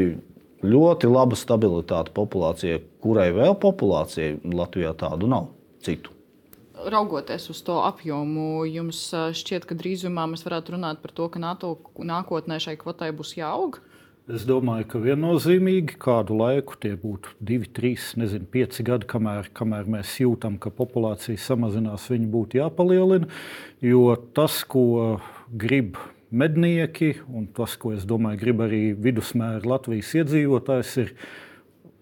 ļoti 0.65 1.12
laba 1.12 1.39
stabilitāte 1.39 2.13
populācijai, 2.15 2.82
kurai 3.04 3.30
vēl 3.36 3.56
populācijai 3.62 4.41
Latvijā 4.51 4.95
tādu 4.99 5.32
nav 5.32 5.54
citu 5.86 6.17
raugoties 6.89 7.49
uz 7.49 7.62
to 7.62 7.77
apjomu, 7.86 8.63
jums 8.65 9.04
šķiet, 9.38 9.67
ka 9.69 9.77
drīzumā 9.77 10.25
mēs 10.32 10.45
varētu 10.47 10.75
runāt 10.75 11.01
par 11.04 11.13
to, 11.15 11.27
ka 11.30 11.41
NATO 11.41 11.75
nākotnē 11.97 12.60
šai 12.63 12.77
kvotai 12.82 13.12
būs 13.15 13.36
jāaug? 13.38 13.82
Es 14.32 14.45
domāju, 14.47 14.86
ka 14.88 15.01
viennozīmīgi 15.01 15.97
kādu 15.99 16.38
laiku, 16.38 16.77
tie 16.80 16.93
būtu 16.99 17.34
divi, 17.41 17.67
trīs, 17.73 18.12
nezinu, 18.21 18.45
pieci 18.54 18.86
gadi, 18.88 19.08
kamēr, 19.10 19.49
kamēr 19.58 19.89
mēs 19.91 20.13
jūtam, 20.21 20.60
ka 20.62 20.71
populācija 20.71 21.41
samazinās, 21.41 22.06
viņi 22.13 22.30
būtu 22.32 22.62
jāpalielina. 22.62 23.27
Jo 23.84 24.13
tas, 24.38 24.62
ko 24.63 25.19
grib 25.49 25.97
mednieki, 26.32 27.13
un 27.28 27.48
tas, 27.56 27.76
ko 27.80 27.94
es 27.96 28.08
domāju, 28.08 28.39
grib 28.41 28.63
arī 28.65 28.82
vidusmēra 28.98 29.67
Latvijas 29.67 30.13
iedzīvotājs, 30.22 30.98
ir 31.04 31.13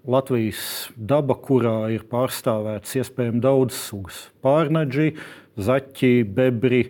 Latvijas 0.10 0.62
daba, 0.96 1.36
kurā 1.36 1.90
ir 1.94 2.06
pārstāvēts 2.10 2.96
iespējami 3.02 3.42
daudz 3.44 3.76
sugas- 3.76 4.30
pārneģi, 4.46 5.16
zaķi, 5.58 6.14
bebri 6.24 6.86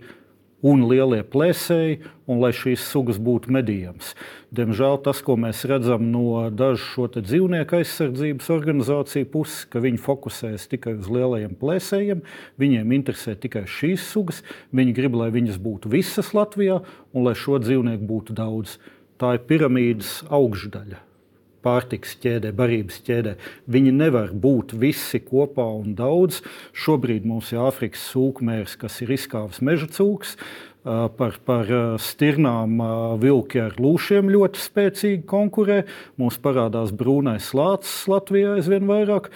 un 0.66 0.84
lielie 0.90 1.22
plēsēji, 1.24 2.00
un 2.30 2.42
lai 2.44 2.52
šīs 2.56 2.84
sugas 2.92 3.20
būtu 3.22 3.52
medījams. 3.54 4.12
Diemžēl 4.56 5.00
tas, 5.06 5.22
ko 5.26 5.38
mēs 5.40 5.64
redzam 5.70 6.10
no 6.12 6.46
dažu 6.52 6.84
šo 6.84 7.08
dzīvnieku 7.16 7.80
aizsardzības 7.80 8.52
organizāciju 8.54 9.30
puses, 9.34 9.66
ka 9.72 9.82
viņi 9.84 10.02
fokusējas 10.04 10.70
tikai 10.72 10.96
uz 11.00 11.10
lielajiem 11.10 11.58
plēsējiem, 11.60 12.24
viņiem 12.62 12.96
interesē 13.00 13.36
tikai 13.40 13.66
šīs 13.70 14.08
sugas, 14.14 14.44
viņi 14.76 14.96
grib, 14.98 15.18
lai 15.20 15.32
viņas 15.36 15.60
būtu 15.64 15.92
visas 15.92 16.34
Latvijā 16.38 16.82
un 17.14 17.28
lai 17.28 17.38
šo 17.40 17.62
dzīvnieku 17.64 18.10
būtu 18.10 18.38
daudz. 18.38 18.80
Tā 19.20 19.36
ir 19.36 19.46
piramīdas 19.48 20.22
augšdaļa 20.32 21.09
pārtiks 21.66 22.16
ķēdē, 22.24 22.52
barības 22.56 23.02
ķēdē. 23.08 23.36
Viņi 23.72 23.94
nevar 23.96 24.32
būt 24.34 24.74
visi 24.80 25.22
kopā 25.24 25.66
un 25.80 25.94
daudz. 25.98 26.42
Šobrīd 26.74 27.28
mums 27.30 27.52
ir 27.54 27.64
Āfrikas 27.68 28.08
sūkmērs, 28.14 28.78
kas 28.80 29.00
ir 29.04 29.14
izkāvis 29.18 29.62
meža 29.66 29.90
cūks. 29.96 30.38
Par, 30.80 31.36
par 31.46 31.68
stirnām 32.00 32.80
vilki 33.20 33.60
ar 33.62 33.76
lūšiem 33.84 34.30
ļoti 34.32 34.62
spēcīgi 34.64 35.26
konkurē. 35.28 35.82
Mums 36.18 36.40
parādās 36.42 36.94
brūnais 36.96 37.52
lācis 37.54 38.08
Latvijā 38.10 38.56
aizvien 38.56 38.88
vairāk. 38.90 39.28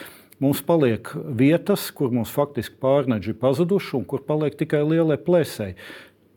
Mums 0.44 0.64
paliek 0.66 1.12
vietas, 1.40 1.86
kur 1.96 2.16
mums 2.16 2.32
faktiski 2.34 2.80
pārneģi 2.82 3.36
pazuduši 3.40 3.94
un 4.00 4.08
kur 4.08 4.24
paliek 4.28 4.56
tikai 4.60 4.82
lielie 4.88 5.20
plēsēji 5.20 5.78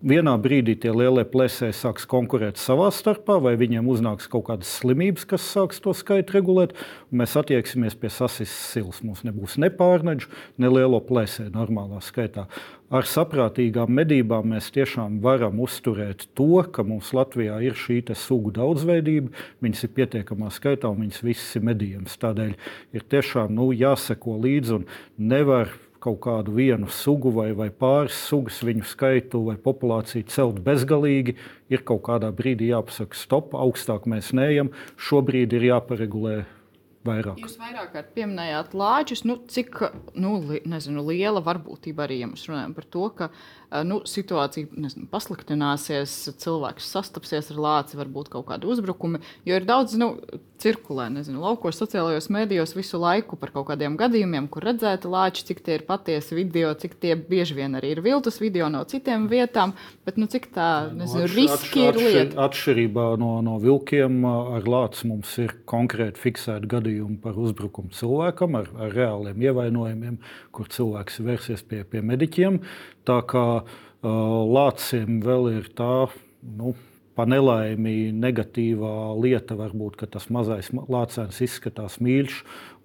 vienā 0.05 0.35
brīdī 0.41 0.75
tie 0.81 0.93
lielie 0.93 1.25
plēsēji 1.29 1.75
sāks 1.77 2.07
konkurēt 2.09 2.61
savā 2.61 2.89
starpā, 2.93 3.39
vai 3.43 3.55
viņiem 3.59 3.89
uznāks 3.89 4.29
kaut 4.31 4.47
kādas 4.51 4.71
slimības, 4.81 5.25
kas 5.29 5.47
sāks 5.55 5.81
to 5.83 5.95
skaitu 5.97 6.37
regulēt, 6.37 6.75
mēs 7.11 7.37
attieksimies 7.41 7.97
pie 7.99 8.11
sasistas 8.13 8.73
silas. 8.75 9.03
Mums 9.07 9.25
nebūs 9.27 9.57
ne 9.63 9.71
pārneģu, 9.73 10.29
ne 10.61 10.73
lielo 10.73 11.01
plēsēju 11.05 11.55
normālā 11.55 12.03
skaitā. 12.05 12.47
Ar 12.87 13.09
saprātīgām 13.09 13.91
medībām 13.91 14.53
mēs 14.53 14.69
tiešām 14.75 15.19
varam 15.25 15.59
uzturēt 15.65 16.29
to, 16.39 16.61
ka 16.71 16.85
mums 16.87 17.11
Latvijā 17.17 17.57
ir 17.67 17.75
šī 17.75 18.05
sugu 18.15 18.53
daudzveidība, 18.55 19.33
viņas 19.65 19.89
ir 19.89 19.95
pietiekamā 19.97 20.53
skaitā 20.55 20.93
un 20.93 21.03
viņas 21.07 21.25
visas 21.27 21.57
ir 21.59 21.67
medījamas. 21.67 22.15
Tādēļ 22.23 22.55
ir 22.95 23.09
tiešām 23.11 23.57
nu, 23.57 23.73
jāseko 23.75 24.37
līdzi 24.45 24.79
un 24.79 24.87
nevar 25.19 25.73
kaut 26.07 26.21
kādu 26.23 26.55
vienu 26.57 26.89
sugu 26.93 27.33
vai, 27.35 27.51
vai 27.57 27.69
pāris 27.75 28.17
sugas, 28.29 28.63
viņu 28.67 28.87
skaitu 28.87 29.43
vai 29.49 29.57
populāciju 29.61 30.29
celt 30.31 30.61
bezgalīgi, 30.67 31.37
ir 31.73 31.83
kaut 31.87 32.05
kādā 32.07 32.31
brīdī 32.35 32.71
jāpasaka, 32.71 33.19
stop, 33.19 33.57
augstāk 33.59 34.07
mēs 34.11 34.33
neejam. 34.37 34.71
Šobrīd 35.09 35.57
ir 35.57 35.73
jāparegulē 35.73 36.37
vairāk. 37.07 37.41
Jūs 37.43 37.57
vairāk 37.61 37.93
kārt 37.95 38.13
pieminējāt 38.17 38.75
lāčus. 38.77 39.25
Nu, 39.27 39.39
cik 39.51 39.81
nu, 40.19 40.37
li, 40.49 40.63
nezinu, 40.69 41.05
liela 41.11 41.43
varbūtība 41.45 42.07
arī, 42.07 42.21
ja 42.23 42.31
mēs 42.31 42.47
runājam 42.51 42.75
par 42.77 42.89
to, 42.97 43.07
ka 43.19 43.31
nu, 43.85 44.01
situācija 44.09 44.71
nezinu, 44.73 45.07
pasliktināsies, 45.13 46.15
cilvēks 46.43 46.89
sastapsies 46.97 47.51
ar 47.53 47.61
lāci, 47.61 47.99
varbūt 47.99 48.31
kaut 48.33 48.47
kādi 48.49 48.69
uzbrukumi. 48.71 49.21
Jo 49.45 49.59
ir 49.59 49.67
daudz 49.69 49.97
nu, 50.01 50.15
cirkulē, 50.63 51.09
nezinu, 51.13 51.43
laukos, 51.43 51.77
sociālajos 51.77 52.31
mēdījos 52.33 52.73
visu 52.77 53.01
laiku 53.01 53.37
par 53.37 53.53
kaut 53.53 53.67
kādiem 53.71 53.97
gadījumiem, 54.01 54.49
kur 54.53 54.65
redzēti 54.65 55.11
lāči, 55.11 55.45
cik 55.51 55.61
tie 55.67 55.77
ir 55.77 55.85
patiesi 55.89 56.37
video, 56.39 56.73
cik 56.75 56.97
tie 57.03 57.13
bieži 57.17 57.59
vien 57.59 57.77
arī 57.77 57.93
ir 57.97 58.01
viltus 58.05 58.41
video 58.41 58.71
no 58.73 58.83
citiem 58.89 59.29
vietām. 59.29 59.75
Bet 60.07 60.17
nu, 60.21 60.29
cik 60.33 60.49
tā 60.55 60.89
nezinu, 60.93 61.27
Atš- 61.27 61.37
riski 61.37 61.85
atš- 61.85 62.01
ir 62.01 62.01
lieta? 62.01 62.47
Atšķirībā 62.47 63.07
no, 63.21 63.35
no 63.45 63.59
vilkiem, 63.63 64.23
ar 64.57 64.65
lāci 64.65 65.11
mums 65.11 65.37
ir 65.43 65.53
konkrēti 65.69 66.23
fiksēti 66.25 66.71
gadījumi 66.73 67.21
par 67.21 67.37
uzbrukumu 67.37 67.93
cilvēkam 67.97 68.57
ar, 68.63 68.73
ar 68.81 68.97
reāliem 68.97 69.45
ievainojumiem, 69.51 70.19
kur 70.57 70.71
cilvēks 70.73 71.21
vērsies 71.27 71.67
pie, 71.69 71.85
pie 71.85 72.01
mediķiem. 72.01 72.63
Tā 73.07 73.21
kā 73.29 73.63
lācim 74.03 75.21
vēl 75.25 75.51
ir 75.59 75.73
tā. 75.77 76.07
Nu, 76.43 76.75
Pa 77.17 77.25
nelaimi 77.25 78.11
negatīvā 78.13 79.17
lieta 79.25 79.57
var 79.57 79.71
būt, 79.73 79.95
ka 79.97 80.05
tas 80.05 80.27
mazais 80.29 80.69
ma- 80.77 80.83
lācēns 80.85 81.39
izskatās 81.41 81.95
mīļš, 81.97 82.43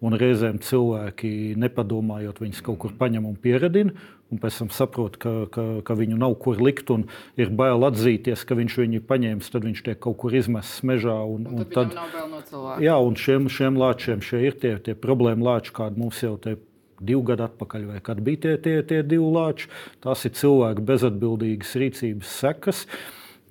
un 0.08 0.16
reizēm 0.16 0.62
cilvēki 0.64 1.58
nepadomājot, 1.60 2.40
viņus 2.40 2.62
kaut 2.64 2.80
kur 2.80 2.94
paņem 2.96 3.28
un 3.28 3.36
pieredina, 3.36 3.92
un 4.32 4.40
pēc 4.40 4.62
tam 4.62 4.72
saprot, 4.72 5.18
ka, 5.20 5.34
ka, 5.52 5.66
ka 5.84 5.98
viņu 6.00 6.16
nav 6.16 6.38
kur 6.40 6.64
likt, 6.64 6.94
un 6.96 7.10
ir 7.36 7.52
bail 7.52 7.84
atzīties, 7.84 8.46
ka 8.48 8.56
viņš 8.56 8.80
viņu 8.80 9.04
paņēmis, 9.12 9.52
tad 9.52 9.68
viņš 9.68 9.84
tiek 9.90 10.00
kaut 10.00 10.16
kur 10.24 10.32
izmests 10.32 10.80
mežā. 10.88 11.18
Un, 11.28 11.52
Un 11.52 11.66
un 11.66 11.68
tad, 11.68 11.92
tad, 11.92 12.32
no 12.32 12.80
jā, 12.80 12.96
un 12.96 13.20
šiem, 13.20 13.52
šiem 13.52 13.76
lāčiem 13.76 14.24
šie 14.24 14.46
ir 14.48 14.56
tie, 14.64 14.78
tie 14.80 14.96
problēma 14.96 15.44
lāči, 15.44 15.76
kādi 15.76 16.00
mums 16.00 16.24
jau 16.24 16.38
te 16.40 16.56
divi 17.02 17.24
gadi 17.32 17.48
atpakaļ, 17.48 17.88
vai 17.94 18.04
kad 18.06 18.22
bija 18.24 18.46
tie, 18.46 18.54
tie, 18.62 18.76
tie 18.88 19.02
divi 19.04 19.34
lāči. 19.36 19.70
Tās 20.04 20.26
ir 20.28 20.36
cilvēku 20.38 20.86
bezatbildīgas 20.88 21.74
rīcības 21.82 22.38
sekas. 22.44 22.86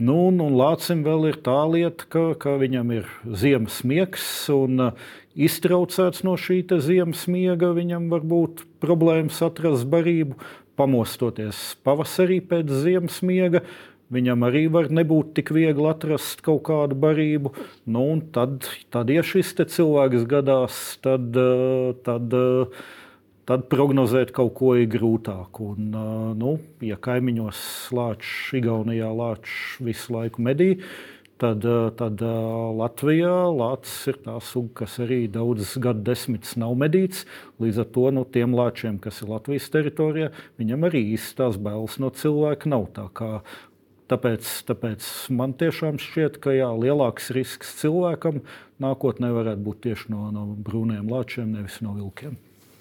Nu, 0.01 0.15
un, 0.31 0.39
un 0.41 0.55
Lācim 0.57 1.03
vēl 1.05 1.27
ir 1.29 1.37
tā 1.45 1.59
lieta, 1.69 2.07
ka, 2.09 2.23
ka 2.41 2.55
viņam 2.57 2.95
ir 2.95 3.09
ziemas 3.37 3.83
miegs, 3.85 4.25
un 4.49 4.87
uh, 4.87 5.09
iztraucēts 5.37 6.23
no 6.25 6.39
šī 6.41 6.63
ziemas 6.81 7.27
miega 7.29 7.75
viņam 7.77 8.09
var 8.09 8.25
būt 8.25 8.65
problēmas 8.81 9.43
atrast 9.45 9.85
barību. 9.93 10.39
Pamostoties 10.81 11.75
pavasarī 11.85 12.39
pēc 12.41 12.73
ziemas 12.81 13.19
miega, 13.21 13.61
viņam 14.09 14.47
arī 14.49 14.65
var 14.73 14.89
nebūt 14.89 15.35
tik 15.37 15.53
viegli 15.53 15.91
atrast 15.91 16.41
kaut 16.49 16.63
kādu 16.71 16.97
barību. 16.97 17.53
Nu, 17.85 18.07
tad, 18.33 18.65
tad, 18.89 19.13
ja 19.13 19.21
šis 19.21 19.53
cilvēks 19.61 20.25
gadās, 20.31 20.81
tad, 21.05 21.29
uh, 21.37 21.93
tad, 22.09 22.33
uh, 22.33 22.89
tad 23.51 23.67
prognozēt 23.71 24.31
kaut 24.35 24.53
ko 24.61 24.75
ir 24.79 24.87
grūtāk. 24.91 25.59
Un, 25.65 25.95
nu, 26.39 26.57
ja 26.87 26.99
kaimiņos 27.03 27.63
lāčs, 27.97 28.35
Igaunijā 28.61 29.09
lāčs 29.11 29.81
visu 29.83 30.15
laiku 30.15 30.45
medī, 30.47 30.69
tad, 31.41 31.65
tad 31.99 32.23
Latvijā 32.79 33.33
lācis 33.51 34.13
ir 34.13 34.21
tā 34.23 34.37
suga, 34.45 34.85
kas 34.85 35.01
arī 35.03 35.25
daudzas 35.33 35.73
gadu 35.83 36.05
desmitus 36.07 36.55
nav 36.61 36.77
medīts. 36.79 37.25
Līdz 37.63 37.81
ar 37.83 37.89
to 37.97 38.05
nu, 38.15 38.23
tiem 38.37 38.55
lāčiem, 38.55 39.01
kas 39.03 39.19
ir 39.25 39.33
Latvijas 39.33 39.67
teritorijā, 39.75 40.31
viņam 40.61 40.87
arī 40.87 41.03
īstās 41.17 41.59
bailes 41.59 41.99
no 42.03 42.13
cilvēka 42.15 42.71
nav. 42.71 42.87
Tā 42.95 43.09
kā 43.11 43.33
Tāpēc, 44.11 44.49
tāpēc 44.67 45.05
man 45.39 45.53
tiešām 45.55 46.01
šķiet, 46.03 46.41
ka 46.43 46.51
jā, 46.51 46.67
lielāks 46.75 47.31
risks 47.31 47.77
cilvēkam 47.79 48.41
nākotnē 48.83 49.31
varētu 49.37 49.63
būt 49.69 49.83
tieši 49.87 50.11
no, 50.11 50.27
no 50.35 50.49
brūniem 50.67 51.07
lāčiem, 51.07 51.55
nevis 51.55 51.79
no 51.87 51.95
vilkiem. 51.95 52.35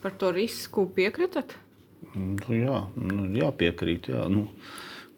Par 0.03 0.15
to 0.15 0.31
risku 0.35 0.85
piekritat? 0.95 1.55
Nu, 2.15 2.55
jā, 2.55 2.81
nu, 2.95 3.27
jāpiekrīt. 3.35 4.09
Jā. 4.13 4.25
Nu, 4.31 4.47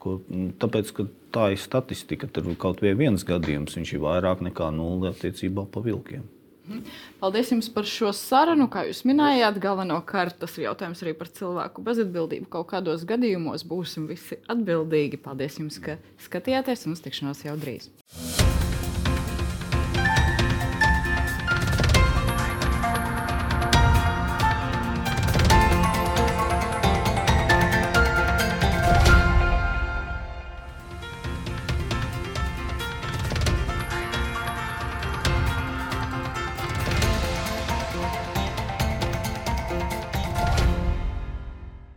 ko, 0.02 0.18
tāpēc, 0.62 0.92
ka 0.98 1.08
tā 1.34 1.52
ir 1.54 1.62
statistika, 1.62 2.28
tur 2.28 2.50
kaut 2.60 2.82
viens 2.82 3.26
gadījums 3.28 3.78
ir 3.80 4.02
vairāk 4.02 4.44
nekā 4.50 4.72
nulle 4.76 5.14
attiecībā 5.14 5.68
pa 5.72 5.84
vilkiem. 5.86 6.26
Paldies 7.20 7.52
jums 7.52 7.68
par 7.74 7.88
šo 7.90 8.12
sarunu. 8.16 8.68
Kā 8.72 8.86
jūs 8.88 9.02
minējāt, 9.08 9.58
galvenokārt 9.64 10.38
tas 10.42 10.56
ir 10.58 10.68
jautājums 10.70 11.02
arī 11.04 11.14
par 11.18 11.32
cilvēku 11.34 11.84
bezatbildību. 11.86 12.50
Kaut 12.54 12.70
kādos 12.72 13.06
gadījumos 13.10 13.66
būsim 13.68 14.08
visi 14.12 14.40
atbildīgi. 14.52 15.20
Paldies 15.26 15.60
jums, 15.60 15.82
ka 15.84 15.98
skatījāties 16.28 16.88
un 16.88 16.98
uz 16.98 17.04
tikšanos 17.06 17.46
jau 17.48 17.58
drīz. 17.60 17.92